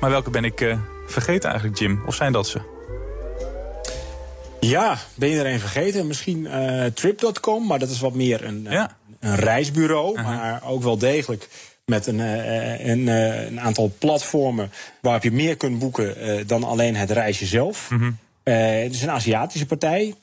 Maar 0.00 0.10
welke 0.10 0.30
ben 0.30 0.44
ik 0.44 0.60
uh, 0.60 0.78
vergeten 1.06 1.50
eigenlijk, 1.50 1.78
Jim? 1.78 2.02
Of 2.06 2.14
zijn 2.14 2.32
dat 2.32 2.46
ze? 2.46 2.75
Ja, 4.68 4.98
ben 5.14 5.28
je 5.28 5.38
er 5.38 5.52
een 5.52 5.60
vergeten? 5.60 6.06
Misschien 6.06 6.44
uh, 6.44 6.84
Trip.com, 6.84 7.66
maar 7.66 7.78
dat 7.78 7.90
is 7.90 8.00
wat 8.00 8.14
meer 8.14 8.44
een, 8.44 8.66
ja. 8.70 8.96
een 9.20 9.36
reisbureau. 9.36 10.16
-huh. 10.16 10.26
Maar 10.26 10.62
ook 10.64 10.82
wel 10.82 10.98
degelijk 10.98 11.48
met 11.84 12.06
een, 12.06 12.18
uh, 12.18 12.86
een, 12.86 13.06
een, 13.06 13.60
aantal 13.60 13.92
platformen 13.98 14.72
waarop 15.00 15.22
je 15.22 15.32
meer 15.32 15.56
kunt 15.56 15.78
boeken 15.78 16.46
dan 16.46 16.64
alleen 16.64 16.96
het 16.96 17.10
reisje 17.10 17.46
zelf. 17.46 17.90
Uh 17.92 17.98
-huh. 17.98 18.12
het 18.82 18.94
is 18.94 19.02
een 19.02 19.10
Aziatische 19.10 19.66
partij. 19.66 20.14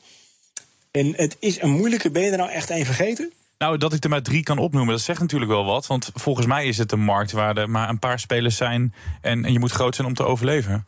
En 0.90 1.12
het 1.16 1.36
is 1.40 1.62
een 1.62 1.70
moeilijke. 1.70 2.10
Ben 2.10 2.22
je 2.22 2.30
er 2.30 2.38
nou 2.38 2.50
echt 2.50 2.70
een 2.70 2.84
vergeten? 2.84 3.32
Nou, 3.58 3.78
dat 3.78 3.92
ik 3.92 4.04
er 4.04 4.10
maar 4.10 4.22
drie 4.22 4.42
kan 4.42 4.58
opnoemen, 4.58 4.94
dat 4.94 5.04
zegt 5.04 5.20
natuurlijk 5.20 5.50
wel 5.50 5.64
wat. 5.64 5.86
Want 5.86 6.10
volgens 6.14 6.46
mij 6.46 6.66
is 6.66 6.78
het 6.78 6.92
een 6.92 7.00
markt 7.00 7.32
waar 7.32 7.56
er 7.56 7.70
maar 7.70 7.88
een 7.88 7.98
paar 7.98 8.18
spelers 8.18 8.56
zijn. 8.56 8.94
En, 9.20 9.44
en 9.44 9.52
je 9.52 9.58
moet 9.58 9.70
groot 9.70 9.94
zijn 9.94 10.06
om 10.06 10.14
te 10.14 10.24
overleven. 10.24 10.86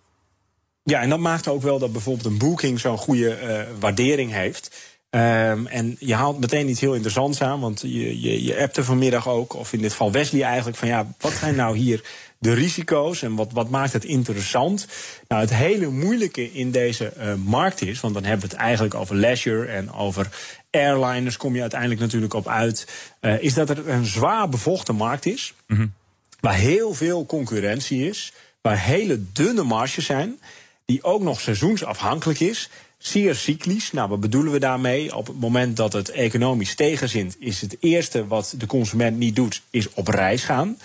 Ja, 0.87 1.01
en 1.01 1.09
dat 1.09 1.19
maakt 1.19 1.49
ook 1.49 1.63
wel 1.63 1.79
dat 1.79 1.93
bijvoorbeeld 1.93 2.27
een 2.27 2.39
booking 2.39 2.81
zo'n 2.81 2.99
goede 2.99 3.39
uh, 3.43 3.81
waardering 3.81 4.33
heeft. 4.33 4.95
Um, 5.11 5.67
en 5.67 5.97
je 5.99 6.15
haalt 6.15 6.41
meteen 6.41 6.69
iets 6.69 6.81
heel 6.81 6.95
interessants 6.95 7.43
aan, 7.43 7.61
want 7.61 7.81
je, 7.81 8.21
je, 8.21 8.45
je 8.45 8.59
appte 8.59 8.85
vanmiddag 8.85 9.29
ook, 9.29 9.55
of 9.55 9.73
in 9.73 9.81
dit 9.81 9.91
geval 9.91 10.13
Wesley 10.13 10.43
eigenlijk, 10.43 10.77
van 10.77 10.89
ja, 10.89 11.07
wat 11.21 11.33
zijn 11.33 11.55
nou 11.55 11.77
hier 11.77 12.05
de 12.39 12.53
risico's 12.53 13.23
en 13.23 13.35
wat, 13.35 13.53
wat 13.53 13.71
maakt 13.71 13.93
het 13.93 14.05
interessant? 14.05 14.87
Nou, 15.29 15.41
het 15.41 15.55
hele 15.55 15.89
moeilijke 15.89 16.53
in 16.53 16.71
deze 16.71 17.13
uh, 17.19 17.35
markt 17.35 17.83
is, 17.83 18.01
want 18.01 18.15
dan 18.15 18.25
hebben 18.25 18.49
we 18.49 18.55
het 18.55 18.63
eigenlijk 18.63 18.95
over 18.95 19.17
leisure 19.17 19.67
en 19.67 19.93
over 19.93 20.29
airliners, 20.71 21.37
kom 21.37 21.55
je 21.55 21.61
uiteindelijk 21.61 22.01
natuurlijk 22.01 22.35
op 22.35 22.49
uit, 22.49 22.87
uh, 23.21 23.43
is 23.43 23.55
dat 23.55 23.71
er 23.71 23.89
een 23.89 24.07
zwaar 24.07 24.49
bevochten 24.49 24.95
markt 24.95 25.27
is, 25.27 25.55
mm 25.67 25.77
-hmm. 25.77 25.93
waar 26.41 26.55
heel 26.55 26.95
veel 26.95 27.27
concurrentie 27.27 28.09
is, 28.09 28.33
waar 28.61 28.81
hele 28.81 29.23
dunne 29.33 29.63
marges 29.63 30.05
zijn 30.05 30.39
die 30.87 31.03
ook 31.03 31.23
nog 31.23 31.41
seizoensafhankelijk 31.41 32.41
is. 32.41 32.69
Zeer 32.99 33.35
cyclisch. 33.35 33.93
Nou, 33.93 34.09
wat 34.09 34.21
bedoelen 34.21 34.53
we 34.53 34.59
daarmee? 34.59 35.17
Op 35.17 35.27
het 35.27 35.41
moment 35.41 35.77
dat 35.77 35.93
het 35.93 36.09
economisch 36.09 36.75
tegenzint, 36.75 37.37
is 37.39 37.61
het 37.61 37.77
eerste 37.81 38.27
wat 38.27 38.55
de 38.59 38.67
consument 38.67 39.19
niet 39.19 39.37
doet, 39.37 39.63
is 39.71 39.93
op 39.93 40.09
reis 40.09 40.45
gaan. 40.45 40.79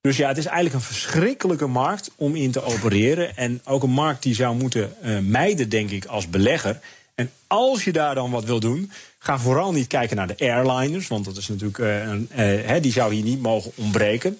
Dus 0.00 0.16
ja, 0.16 0.28
het 0.28 0.38
is 0.38 0.46
eigenlijk 0.46 0.74
een 0.74 0.94
verschrikkelijke 0.94 1.66
markt 1.66 2.10
om 2.16 2.36
in 2.36 2.50
te 2.50 2.62
opereren. 2.62 3.36
En 3.36 3.60
ook 3.64 3.82
een 3.82 3.90
markt 3.90 4.22
die 4.22 4.34
zou 4.34 4.56
moeten 4.56 4.94
uh, 5.04 5.18
mijden, 5.18 5.68
denk 5.68 5.90
ik, 5.90 6.04
als 6.04 6.30
belegger. 6.30 6.80
En 7.14 7.30
als 7.46 7.84
je 7.84 7.92
daar 7.92 8.14
dan 8.14 8.30
wat 8.30 8.44
wil 8.44 8.60
doen, 8.60 8.90
ga 9.18 9.38
vooral 9.38 9.72
niet 9.72 9.86
kijken 9.86 10.16
naar 10.16 10.26
de 10.26 10.38
airliners. 10.38 11.08
Want 11.08 11.24
dat 11.24 11.36
is 11.36 11.48
natuurlijk, 11.48 11.78
een, 11.78 12.30
uh, 12.38 12.82
die 12.82 12.92
zou 12.92 13.14
hier 13.14 13.24
niet 13.24 13.40
mogen 13.40 13.72
ontbreken. 13.74 14.38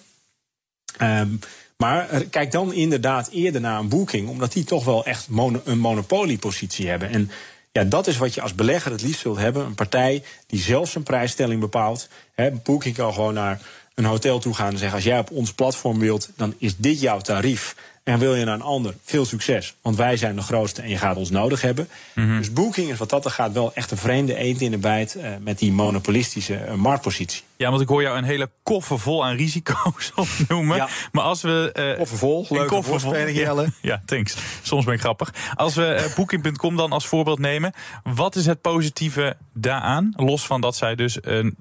Um, 1.03 1.39
maar 1.81 2.25
kijk 2.31 2.53
dan 2.53 2.73
inderdaad 2.73 3.29
eerder 3.29 3.61
naar 3.61 3.79
een 3.79 3.89
boeking, 3.89 4.29
omdat 4.29 4.53
die 4.53 4.65
toch 4.65 4.85
wel 4.85 5.05
echt 5.05 5.29
een 5.65 5.79
monopoliepositie 5.79 6.89
hebben. 6.89 7.11
En 7.11 7.31
ja, 7.73 7.85
dat 7.85 8.07
is 8.07 8.17
wat 8.17 8.35
je 8.35 8.41
als 8.41 8.55
belegger 8.55 8.93
het 8.93 9.03
liefst 9.03 9.23
wilt 9.23 9.39
hebben. 9.39 9.65
Een 9.65 9.75
partij 9.75 10.23
die 10.47 10.61
zelf 10.61 10.91
zijn 10.91 11.05
prijsstelling 11.05 11.61
bepaalt. 11.61 12.09
Hè, 12.35 12.51
Booking 12.51 12.95
kan 12.95 13.15
gewoon 13.15 13.35
naar 13.35 13.61
een 13.95 14.05
hotel 14.05 14.39
toe 14.39 14.55
gaan 14.55 14.73
en 14.73 14.79
zeggen: 14.79 14.97
als 14.97 15.07
jij 15.07 15.19
op 15.19 15.31
ons 15.31 15.53
platform 15.53 15.99
wilt, 15.99 16.31
dan 16.37 16.55
is 16.59 16.77
dit 16.77 17.01
jouw 17.01 17.21
tarief. 17.21 17.77
En 18.11 18.19
wil 18.19 18.35
je 18.35 18.45
naar 18.45 18.55
een 18.55 18.63
ander, 18.63 18.95
veel 19.05 19.25
succes. 19.25 19.75
Want 19.83 19.97
wij 19.97 20.17
zijn 20.17 20.37
de 20.37 20.43
grootste 20.43 20.83
en 20.83 20.89
je 20.89 20.97
gaat 20.97 21.17
ons 21.17 21.31
nodig 21.31 21.61
hebben. 21.61 21.89
Mm 22.15 22.29
-hmm. 22.29 22.39
Dus 22.39 22.53
Booking 22.53 22.91
is 22.91 22.99
wat 22.99 23.11
dat 23.11 23.25
er 23.25 23.31
gaat 23.31 23.53
wel 23.53 23.75
echt 23.75 23.91
een 23.91 23.97
vreemde 23.97 24.35
eend 24.35 24.61
in 24.61 24.71
de 24.71 24.79
bijt... 24.79 25.17
Uh, 25.17 25.29
met 25.41 25.59
die 25.59 25.73
monopolistische 25.73 26.67
uh, 26.67 26.75
marktpositie. 26.75 27.43
Ja, 27.57 27.71
want 27.71 27.83
ik 27.83 27.89
hoor 27.89 28.03
jou 28.03 28.19
een 28.19 28.25
hele 28.25 28.51
koffer 28.63 28.99
vol 28.99 29.25
aan 29.25 29.37
risico's 29.37 30.13
opnoemen. 30.41 30.77
Ja. 30.77 30.89
Maar 31.13 31.25
als 31.25 31.43
we... 31.43 31.75
Uh, 31.75 31.99
koffer 31.99 32.19
vol, 32.19 32.47
leuke 32.49 32.67
koffer 32.67 33.01
vol. 33.01 33.17
Ja, 33.17 33.67
ja, 33.83 34.03
thanks. 34.05 34.37
Soms 34.63 34.85
ben 34.85 34.95
ik 34.95 35.01
grappig. 35.01 35.35
Als 35.55 35.75
we 35.75 36.13
Booking.com 36.17 36.77
dan 36.77 36.93
als 36.93 37.07
voorbeeld 37.07 37.39
nemen... 37.39 37.73
wat 38.03 38.37
is 38.37 38.47
het 38.47 38.61
positieve 38.61 39.37
daaraan? 39.53 40.13
Los 40.17 40.47
van 40.47 40.61
dat 40.61 40.77
zij 40.77 40.95
dus 40.95 41.19
een 41.21 41.57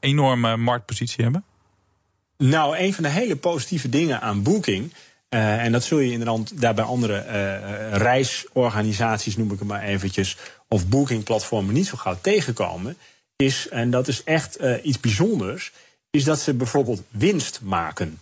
enorme 0.00 0.56
marktpositie 0.56 1.22
hebben? 1.22 1.44
Nou, 2.38 2.78
een 2.78 2.94
van 2.94 3.02
de 3.02 3.10
hele 3.10 3.36
positieve 3.36 3.88
dingen 3.88 4.20
aan 4.20 4.42
Booking... 4.42 4.92
Uh, 5.34 5.64
en 5.64 5.72
dat 5.72 5.84
zul 5.84 5.98
je 5.98 6.12
inderdaad 6.12 6.60
daarbij 6.60 6.84
andere 6.84 7.24
uh, 7.26 7.96
reisorganisaties, 7.96 9.36
noem 9.36 9.52
ik 9.52 9.58
het 9.58 9.68
maar 9.68 9.82
eventjes, 9.82 10.36
of 10.68 10.88
bookingplatformen 10.88 11.74
niet 11.74 11.86
zo 11.86 11.96
gauw 11.96 12.18
tegenkomen. 12.20 12.96
Is, 13.36 13.68
en 13.68 13.90
dat 13.90 14.08
is 14.08 14.24
echt 14.24 14.58
iets 14.82 15.00
bijzonders, 15.00 15.72
is 16.10 16.24
dat 16.24 16.40
ze 16.40 16.54
bijvoorbeeld 16.54 17.02
winst 17.10 17.60
maken. 17.62 18.20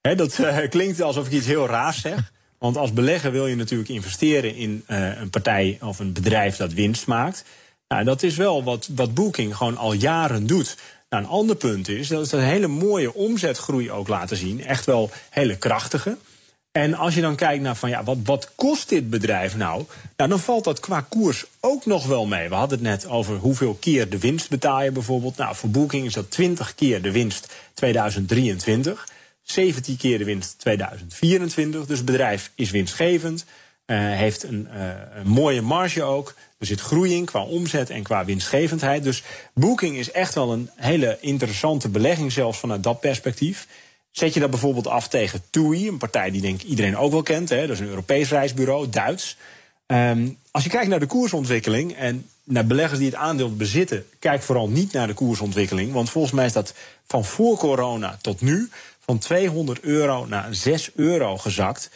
Hè, 0.00 0.14
dat 0.14 0.40
klinkt 0.70 1.00
alsof 1.00 1.26
ik 1.26 1.32
iets 1.32 1.46
heel 1.46 1.66
raars 1.66 2.00
zeg. 2.00 2.32
Want 2.58 2.76
als 2.76 2.92
belegger 2.92 3.32
wil 3.32 3.46
je 3.46 3.56
natuurlijk 3.56 3.88
investeren 3.88 4.54
in 4.54 4.84
een 4.86 5.30
partij 5.30 5.78
of 5.82 5.98
een 5.98 6.12
bedrijf 6.12 6.56
dat 6.56 6.72
winst 6.72 7.06
maakt. 7.06 7.44
Nou, 7.88 8.04
dat 8.04 8.22
is 8.22 8.36
wel 8.36 8.64
wat, 8.64 8.88
wat 8.94 9.14
Booking 9.14 9.56
gewoon 9.56 9.76
al 9.76 9.92
jaren 9.92 10.46
doet. 10.46 10.76
Nou, 11.08 11.22
een 11.22 11.30
ander 11.30 11.56
punt 11.56 11.88
is 11.88 12.08
dat 12.08 12.28
ze 12.28 12.36
een 12.36 12.42
hele 12.42 12.66
mooie 12.66 13.14
omzetgroei 13.14 13.90
ook 13.90 14.08
laten 14.08 14.36
zien. 14.36 14.64
Echt 14.64 14.86
wel 14.86 15.10
hele 15.30 15.56
krachtige. 15.56 16.16
En 16.72 16.94
als 16.94 17.14
je 17.14 17.20
dan 17.20 17.36
kijkt 17.36 17.62
naar 17.62 17.76
van 17.76 17.90
ja, 17.90 18.04
wat, 18.04 18.18
wat 18.24 18.52
kost 18.54 18.88
dit 18.88 19.10
bedrijf 19.10 19.56
nou? 19.56 19.84
Nou, 20.16 20.30
dan 20.30 20.40
valt 20.40 20.64
dat 20.64 20.80
qua 20.80 21.00
koers 21.00 21.44
ook 21.60 21.86
nog 21.86 22.06
wel 22.06 22.26
mee. 22.26 22.48
We 22.48 22.54
hadden 22.54 22.78
het 22.78 22.86
net 22.86 23.06
over 23.06 23.36
hoeveel 23.36 23.74
keer 23.74 24.08
de 24.08 24.18
winst 24.18 24.50
betaal 24.50 24.82
je 24.82 24.92
bijvoorbeeld. 24.92 25.36
Nou, 25.36 25.54
voor 25.56 25.70
Booking 25.70 26.06
is 26.06 26.12
dat 26.12 26.30
20 26.30 26.74
keer 26.74 27.02
de 27.02 27.10
winst 27.10 27.54
2023, 27.74 29.08
17 29.42 29.96
keer 29.96 30.18
de 30.18 30.24
winst 30.24 30.58
2024. 30.58 31.86
Dus 31.86 31.96
het 31.96 32.06
bedrijf 32.06 32.50
is 32.54 32.70
winstgevend. 32.70 33.44
heeft 33.92 34.42
een, 34.42 34.68
een 35.14 35.28
mooie 35.28 35.62
marge 35.62 36.02
ook. 36.02 36.34
Er 36.58 36.66
zit 36.66 36.80
groei 36.80 37.14
in 37.14 37.24
qua 37.24 37.42
omzet 37.42 37.90
en 37.90 38.02
qua 38.02 38.24
winstgevendheid. 38.24 39.02
Dus 39.02 39.22
Booking 39.54 39.96
is 39.96 40.10
echt 40.10 40.34
wel 40.34 40.52
een 40.52 40.70
hele 40.76 41.18
interessante 41.20 41.88
belegging, 41.88 42.32
zelfs 42.32 42.58
vanuit 42.58 42.82
dat 42.82 43.00
perspectief. 43.00 43.66
Zet 44.18 44.34
je 44.34 44.40
dat 44.40 44.50
bijvoorbeeld 44.50 44.86
af 44.86 45.08
tegen 45.08 45.42
TUI, 45.50 45.88
een 45.88 45.98
partij 45.98 46.30
die 46.30 46.40
denk 46.40 46.62
ik 46.62 46.68
iedereen 46.68 46.96
ook 46.96 47.12
wel 47.12 47.22
kent. 47.22 47.48
Hè? 47.48 47.60
Dat 47.60 47.70
is 47.70 47.80
een 47.80 47.88
Europees 47.88 48.30
reisbureau, 48.30 48.88
Duits. 48.88 49.36
Um, 49.86 50.38
als 50.50 50.64
je 50.64 50.70
kijkt 50.70 50.88
naar 50.88 51.00
de 51.00 51.06
koersontwikkeling 51.06 51.94
en 51.96 52.26
naar 52.44 52.66
beleggers 52.66 52.98
die 52.98 53.08
het 53.08 53.18
aandeel 53.18 53.56
bezitten, 53.56 54.06
kijk 54.18 54.42
vooral 54.42 54.68
niet 54.68 54.92
naar 54.92 55.06
de 55.06 55.14
koersontwikkeling. 55.14 55.92
Want 55.92 56.10
volgens 56.10 56.32
mij 56.32 56.46
is 56.46 56.52
dat 56.52 56.74
van 57.06 57.24
voor 57.24 57.56
corona 57.56 58.18
tot 58.20 58.40
nu 58.40 58.68
van 59.00 59.18
200 59.18 59.80
euro 59.80 60.26
naar 60.26 60.54
6 60.54 60.90
euro 60.94 61.36
gezakt. 61.36 61.90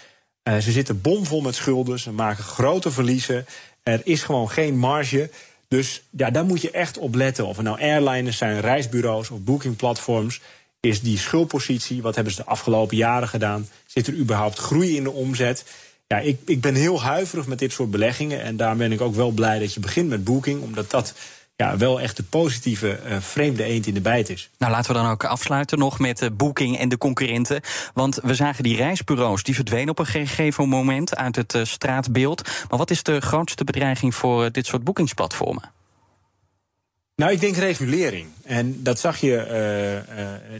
Uh, 0.44 0.58
ze 0.58 0.72
zitten 0.72 1.00
bomvol 1.00 1.40
met 1.40 1.54
schulden, 1.54 1.98
ze 1.98 2.12
maken 2.12 2.44
grote 2.44 2.90
verliezen. 2.90 3.46
Er 3.82 4.00
is 4.04 4.22
gewoon 4.22 4.50
geen 4.50 4.78
marge. 4.78 5.30
Dus 5.68 6.02
ja, 6.10 6.30
daar 6.30 6.44
moet 6.44 6.60
je 6.60 6.70
echt 6.70 6.98
op 6.98 7.14
letten. 7.14 7.46
Of 7.46 7.56
het 7.56 7.64
nou 7.64 7.80
airlines 7.80 8.36
zijn, 8.36 8.60
reisbureaus 8.60 9.30
of 9.30 9.38
bookingplatforms. 9.38 10.40
Is 10.86 11.00
die 11.00 11.18
schuldpositie, 11.18 12.02
wat 12.02 12.14
hebben 12.14 12.32
ze 12.32 12.42
de 12.42 12.48
afgelopen 12.48 12.96
jaren 12.96 13.28
gedaan? 13.28 13.68
Zit 13.86 14.06
er 14.06 14.14
überhaupt 14.14 14.58
groei 14.58 14.96
in 14.96 15.02
de 15.02 15.10
omzet? 15.10 15.64
Ja, 16.06 16.18
ik, 16.18 16.40
ik 16.44 16.60
ben 16.60 16.74
heel 16.74 17.02
huiverig 17.02 17.46
met 17.46 17.58
dit 17.58 17.72
soort 17.72 17.90
beleggingen. 17.90 18.42
En 18.42 18.56
daar 18.56 18.76
ben 18.76 18.92
ik 18.92 19.00
ook 19.00 19.14
wel 19.14 19.30
blij 19.30 19.58
dat 19.58 19.74
je 19.74 19.80
begint 19.80 20.08
met 20.08 20.24
Booking. 20.24 20.62
Omdat 20.62 20.90
dat 20.90 21.14
ja, 21.56 21.76
wel 21.76 22.00
echt 22.00 22.16
de 22.16 22.22
positieve 22.22 22.98
uh, 23.06 23.16
vreemde 23.20 23.64
eend 23.64 23.86
in 23.86 23.94
de 23.94 24.00
bijt 24.00 24.28
is. 24.28 24.50
Nou, 24.58 24.72
laten 24.72 24.92
we 24.92 25.00
dan 25.00 25.10
ook 25.10 25.24
afsluiten 25.24 25.78
nog 25.78 25.98
met 25.98 26.18
de 26.18 26.30
Booking 26.30 26.78
en 26.78 26.88
de 26.88 26.98
concurrenten. 26.98 27.60
Want 27.94 28.18
we 28.22 28.34
zagen 28.34 28.62
die 28.62 28.76
reisbureaus, 28.76 29.42
die 29.42 29.54
verdwenen 29.54 29.90
op 29.90 29.98
een 29.98 30.06
gegeven 30.06 30.68
moment 30.68 31.16
uit 31.16 31.36
het 31.36 31.54
uh, 31.54 31.64
straatbeeld. 31.64 32.42
Maar 32.68 32.78
wat 32.78 32.90
is 32.90 33.02
de 33.02 33.20
grootste 33.20 33.64
bedreiging 33.64 34.14
voor 34.14 34.52
dit 34.52 34.66
soort 34.66 34.84
boekingsplatformen? 34.84 35.70
Nou, 37.16 37.32
ik 37.32 37.40
denk 37.40 37.56
regulering. 37.56 38.26
En 38.44 38.82
dat 38.82 38.98
zag 38.98 39.20
je, 39.20 40.02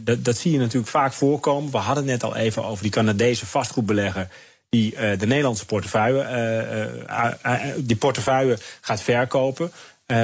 dat, 0.03 0.25
dat 0.25 0.37
zie 0.37 0.51
je 0.51 0.57
natuurlijk 0.57 0.91
vaak 0.91 1.13
voorkomen. 1.13 1.71
We 1.71 1.77
hadden 1.77 2.03
het 2.03 2.21
net 2.21 2.23
al 2.23 2.35
even 2.35 2.65
over 2.65 2.83
die 2.83 2.91
Canadese 2.91 3.45
vastgoedbelegger 3.45 4.27
die 4.69 4.93
uh, 4.93 4.99
de 4.99 5.27
Nederlandse 5.27 5.65
portefeuille, 5.65 7.75
die 7.77 7.95
portefeuille 7.95 8.57
gaat 8.81 9.01
verkopen. 9.01 9.71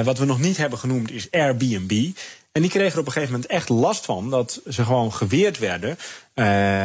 wat 0.04 0.18
we 0.18 0.24
nog 0.24 0.40
niet 0.40 0.56
hebben 0.56 0.78
genoemd 0.78 1.10
is 1.10 1.30
Airbnb. 1.30 2.10
En 2.52 2.62
die 2.62 2.70
kregen 2.70 2.92
er 2.92 2.98
op 2.98 3.06
een 3.06 3.12
gegeven 3.12 3.32
moment 3.32 3.50
echt 3.50 3.68
last 3.68 4.04
van 4.04 4.30
dat 4.30 4.60
ze 4.68 4.84
gewoon 4.84 5.12
geweerd 5.12 5.58
werden 5.58 5.98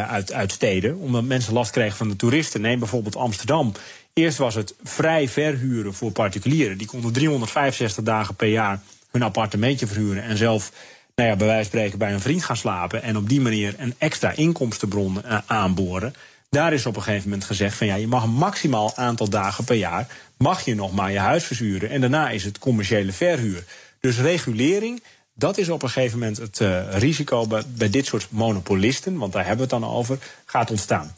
uit, 0.08 0.34
uit 0.34 0.52
steden. 0.52 0.98
Omdat 0.98 1.24
mensen 1.24 1.54
last 1.54 1.72
kregen 1.72 1.98
van 1.98 2.10
de 2.10 2.16
toeristen. 2.16 2.62
Neem 2.62 2.80
bijvoorbeeld 2.80 3.16
Amsterdam. 3.16 3.72
Eerst 4.14 4.38
was 4.38 4.56
het 4.56 4.74
vrij 4.84 5.30
verhuren 5.30 5.94
voor 5.94 6.12
particulieren. 6.12 6.78
Die 6.78 6.88
konden 6.88 7.14
365 7.14 8.04
dagen 8.04 8.36
per 8.36 8.48
jaar 8.48 8.82
hun 9.16 9.24
appartementje 9.24 9.88
verhuren 9.88 10.24
en 10.24 10.38
zelf 10.38 10.72
nou 11.16 11.30
ja, 11.30 11.36
bij 11.36 11.48
wijze 11.48 11.70
van 11.70 11.80
spreken 11.80 12.00
bij 12.00 12.14
een 12.14 12.20
vriend 12.20 12.44
gaan 12.44 12.58
slapen. 12.58 13.04
En 13.04 13.18
op 13.18 13.30
die 13.30 13.42
manier 13.42 13.76
een 13.78 13.94
extra 13.98 14.32
inkomstenbron 14.32 15.24
aanboren. 15.46 16.16
Daar 16.50 16.74
is 16.74 16.86
op 16.86 16.96
een 16.96 17.02
gegeven 17.02 17.30
moment 17.30 17.48
gezegd 17.48 17.78
van 17.78 17.88
ja, 17.88 17.96
je 17.96 18.08
mag 18.08 18.24
een 18.24 18.34
maximaal 18.34 18.96
aantal 18.96 19.30
dagen 19.30 19.64
per 19.64 19.76
jaar 19.76 20.08
mag 20.38 20.66
je 20.66 20.76
nog 20.76 20.94
maar 20.94 21.12
je 21.12 21.20
huis 21.20 21.44
verzuren. 21.44 21.90
En 21.90 22.02
daarna 22.02 22.30
is 22.30 22.44
het 22.44 22.60
commerciële 22.60 23.12
verhuur. 23.12 23.64
Dus 24.00 24.20
regulering, 24.20 25.04
dat 25.34 25.58
is 25.58 25.70
op 25.70 25.84
een 25.84 25.90
gegeven 25.90 26.20
moment 26.20 26.38
het 26.38 26.60
uh, 26.60 26.98
risico 26.98 27.48
bij, 27.48 27.64
bij 27.68 27.90
dit 27.90 28.06
soort 28.06 28.28
monopolisten, 28.30 29.18
want 29.18 29.34
daar 29.34 29.46
hebben 29.46 29.68
we 29.68 29.76
het 29.76 29.82
dan 29.82 29.92
over, 29.92 30.18
gaat 30.46 30.72
ontstaan. 30.72 31.16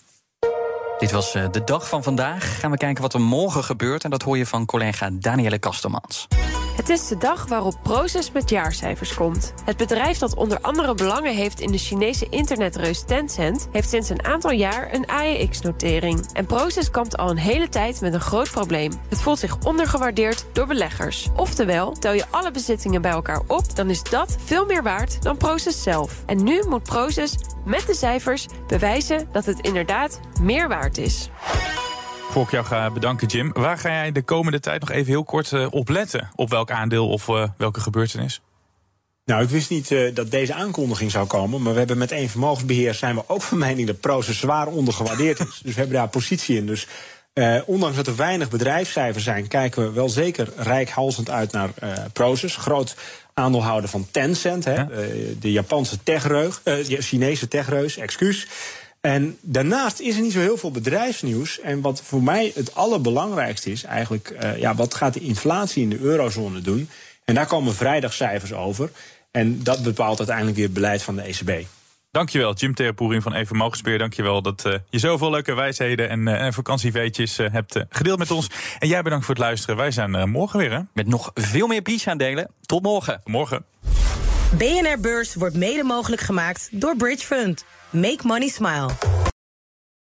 Dit 0.97 1.11
was 1.11 1.35
uh, 1.35 1.45
de 1.51 1.63
dag 1.63 1.89
van 1.89 2.03
vandaag. 2.03 2.59
Gaan 2.59 2.71
we 2.71 2.77
kijken 2.77 3.01
wat 3.01 3.13
er 3.13 3.21
morgen 3.21 3.63
gebeurt. 3.63 4.03
En 4.03 4.09
dat 4.09 4.21
hoor 4.21 4.37
je 4.37 4.45
van 4.45 4.65
collega 4.65 5.09
Danielle 5.11 5.59
Kastelmans. 5.59 6.27
Het 6.77 6.89
is 6.89 7.07
de 7.07 7.17
dag 7.17 7.47
waarop 7.47 7.75
Proces 7.83 8.31
met 8.31 8.49
jaarcijfers 8.49 9.13
komt. 9.13 9.53
Het 9.65 9.77
bedrijf 9.77 10.17
dat 10.17 10.35
onder 10.35 10.61
andere 10.61 10.95
belangen 10.95 11.35
heeft 11.35 11.59
in 11.59 11.71
de 11.71 11.77
Chinese 11.77 12.27
internetreus 12.29 13.03
Tencent... 13.03 13.67
heeft 13.71 13.89
sinds 13.89 14.09
een 14.09 14.25
aantal 14.25 14.51
jaar 14.51 14.93
een 14.93 15.07
AEX-notering. 15.07 16.29
En 16.33 16.45
Proces 16.45 16.91
kampt 16.91 17.17
al 17.17 17.29
een 17.29 17.37
hele 17.37 17.69
tijd 17.69 18.01
met 18.01 18.13
een 18.13 18.19
groot 18.19 18.51
probleem. 18.51 18.91
Het 19.09 19.21
voelt 19.21 19.39
zich 19.39 19.57
ondergewaardeerd 19.63 20.45
door 20.53 20.67
beleggers. 20.67 21.27
Oftewel, 21.35 21.91
tel 21.91 22.13
je 22.13 22.25
alle 22.29 22.51
bezittingen 22.51 23.01
bij 23.01 23.11
elkaar 23.11 23.41
op... 23.47 23.75
dan 23.75 23.89
is 23.89 24.03
dat 24.03 24.37
veel 24.45 24.65
meer 24.65 24.83
waard 24.83 25.23
dan 25.23 25.37
Proces 25.37 25.83
zelf. 25.83 26.23
En 26.25 26.43
nu 26.43 26.63
moet 26.69 26.83
Proces 26.83 27.35
met 27.65 27.87
de 27.87 27.95
cijfers 27.95 28.47
bewijzen 28.67 29.27
dat 29.31 29.45
het 29.45 29.59
inderdaad 29.59 30.19
meer 30.41 30.67
waard 30.67 30.97
is. 30.97 31.29
Voor 32.29 32.43
ik 32.43 32.51
jou 32.51 32.65
ga 32.65 32.91
bedanken, 32.91 33.27
Jim. 33.27 33.51
Waar 33.53 33.77
ga 33.77 33.89
jij 33.89 34.11
de 34.11 34.21
komende 34.21 34.59
tijd 34.59 34.79
nog 34.79 34.91
even 34.91 35.07
heel 35.07 35.23
kort 35.23 35.51
uh, 35.51 35.67
op 35.69 35.89
letten? 35.89 36.29
Op 36.35 36.49
welk 36.49 36.71
aandeel 36.71 37.09
of 37.09 37.27
uh, 37.27 37.43
welke 37.57 37.79
gebeurtenis? 37.79 38.41
Nou, 39.25 39.43
ik 39.43 39.49
wist 39.49 39.69
niet 39.69 39.91
uh, 39.91 40.15
dat 40.15 40.31
deze 40.31 40.53
aankondiging 40.53 41.11
zou 41.11 41.27
komen. 41.27 41.61
Maar 41.61 41.71
we 41.71 41.77
hebben 41.79 41.97
met 41.97 42.11
één 42.11 42.29
vermogensbeheer 42.29 42.93
zijn 42.93 43.15
we 43.15 43.23
ook 43.27 43.41
van 43.41 43.57
mening 43.57 43.87
dat 43.87 43.99
Proces 43.99 44.39
zwaar 44.39 44.67
ondergewaardeerd 44.67 45.39
is. 45.39 45.59
dus 45.63 45.73
we 45.73 45.79
hebben 45.79 45.97
daar 45.97 46.07
positie 46.07 46.57
in. 46.57 46.65
Dus 46.65 46.87
ondanks 47.65 47.95
dat 47.95 48.07
er 48.07 48.15
weinig 48.15 48.49
bedrijfscijfers 48.49 49.23
zijn, 49.23 49.47
kijken 49.47 49.83
we 49.83 49.91
wel 49.91 50.09
zeker 50.09 50.49
rijkhalsend 50.55 51.29
uit 51.29 51.51
naar 51.51 51.69
Proces. 52.13 52.55
Groot 52.55 52.95
aandeelhouder 53.33 53.89
van 53.89 54.07
Tencent, 54.11 54.65
hè, 54.65 54.73
ja? 54.73 54.87
de 55.39 55.51
Japanse 55.51 56.03
techreus, 56.03 56.59
de 56.63 57.01
Chinese 57.01 57.47
techreus, 57.47 57.97
excuus. 57.97 58.47
En 59.07 59.37
daarnaast 59.41 59.99
is 59.99 60.15
er 60.15 60.21
niet 60.21 60.31
zo 60.31 60.39
heel 60.39 60.57
veel 60.57 60.71
bedrijfsnieuws. 60.71 61.59
En 61.59 61.81
wat 61.81 62.01
voor 62.01 62.23
mij 62.23 62.51
het 62.55 62.75
allerbelangrijkste 62.75 63.71
is, 63.71 63.83
eigenlijk, 63.83 64.35
uh, 64.43 64.57
ja, 64.57 64.75
wat 64.75 64.93
gaat 64.93 65.13
de 65.13 65.19
inflatie 65.19 65.83
in 65.83 65.89
de 65.89 65.99
eurozone 65.99 66.61
doen? 66.61 66.89
En 67.25 67.35
daar 67.35 67.45
komen 67.45 67.73
vrijdagcijfers 67.73 68.53
over. 68.53 68.89
En 69.31 69.63
dat 69.63 69.83
bepaalt 69.83 70.17
uiteindelijk 70.17 70.57
weer 70.57 70.65
het 70.65 70.73
beleid 70.73 71.03
van 71.03 71.15
de 71.15 71.21
ECB. 71.21 71.65
Dankjewel, 72.11 72.53
Jim 72.53 72.75
Terpoering 72.75 73.23
van 73.23 73.33
Even 73.33 73.55
Mogenspeer. 73.55 73.97
Dankjewel 73.97 74.41
dat 74.41 74.63
uh, 74.65 74.73
je 74.89 74.99
zoveel 74.99 75.29
leuke 75.29 75.53
wijsheden 75.53 76.09
en, 76.09 76.27
uh, 76.27 76.41
en 76.41 76.53
vakantieweetjes 76.53 77.39
uh, 77.39 77.51
hebt 77.51 77.85
gedeeld 77.89 78.19
met 78.19 78.31
ons. 78.31 78.49
En 78.79 78.87
jij 78.87 79.01
bedankt 79.01 79.25
voor 79.25 79.35
het 79.35 79.43
luisteren. 79.43 79.75
Wij 79.75 79.91
zijn 79.91 80.29
morgen 80.29 80.59
weer, 80.59 80.71
hè? 80.71 80.79
Met 80.93 81.07
nog 81.07 81.31
veel 81.33 81.67
meer 81.67 82.01
aandelen. 82.05 82.51
Tot 82.61 82.83
morgen. 82.83 83.21
Morgen. 83.23 83.65
BNR 84.51 84.99
Beurs 84.99 85.35
wordt 85.35 85.55
mede 85.55 85.83
mogelijk 85.83 86.21
gemaakt 86.21 86.69
door 86.71 86.95
Bridge 86.95 87.25
Fund. 87.25 87.65
Make 87.89 88.19
money 88.23 88.47
smile. 88.47 88.89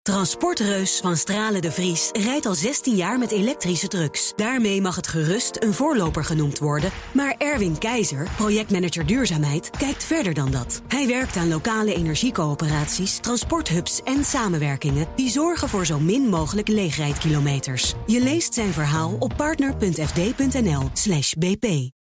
Transportreus 0.01 0.99
van 0.99 1.17
Stralen 1.17 1.61
de 1.61 1.71
Vries 1.71 2.09
rijdt 2.11 2.45
al 2.45 2.55
16 2.55 2.95
jaar 2.95 3.19
met 3.19 3.31
elektrische 3.31 3.87
trucks. 3.87 4.33
Daarmee 4.35 4.81
mag 4.81 4.95
het 4.95 5.07
gerust 5.07 5.63
een 5.63 5.73
voorloper 5.73 6.23
genoemd 6.23 6.59
worden. 6.59 6.91
Maar 7.13 7.35
Erwin 7.37 7.77
Keizer, 7.77 8.27
projectmanager 8.35 9.05
duurzaamheid, 9.05 9.69
kijkt 9.69 10.03
verder 10.03 10.33
dan 10.33 10.51
dat. 10.51 10.81
Hij 10.87 11.07
werkt 11.07 11.35
aan 11.35 11.47
lokale 11.47 11.95
energiecoöperaties, 11.95 13.17
transporthubs 13.17 14.03
en 14.03 14.23
samenwerkingen 14.23 15.07
die 15.15 15.29
zorgen 15.29 15.69
voor 15.69 15.85
zo 15.85 15.99
min 15.99 16.21
mogelijk 16.21 16.67
leegrijdkilometers. 16.67 17.93
Je 18.05 18.21
leest 18.21 18.53
zijn 18.53 18.73
verhaal 18.73 19.15
op 19.19 19.33
partner.fd.nl/bp. 19.37 21.95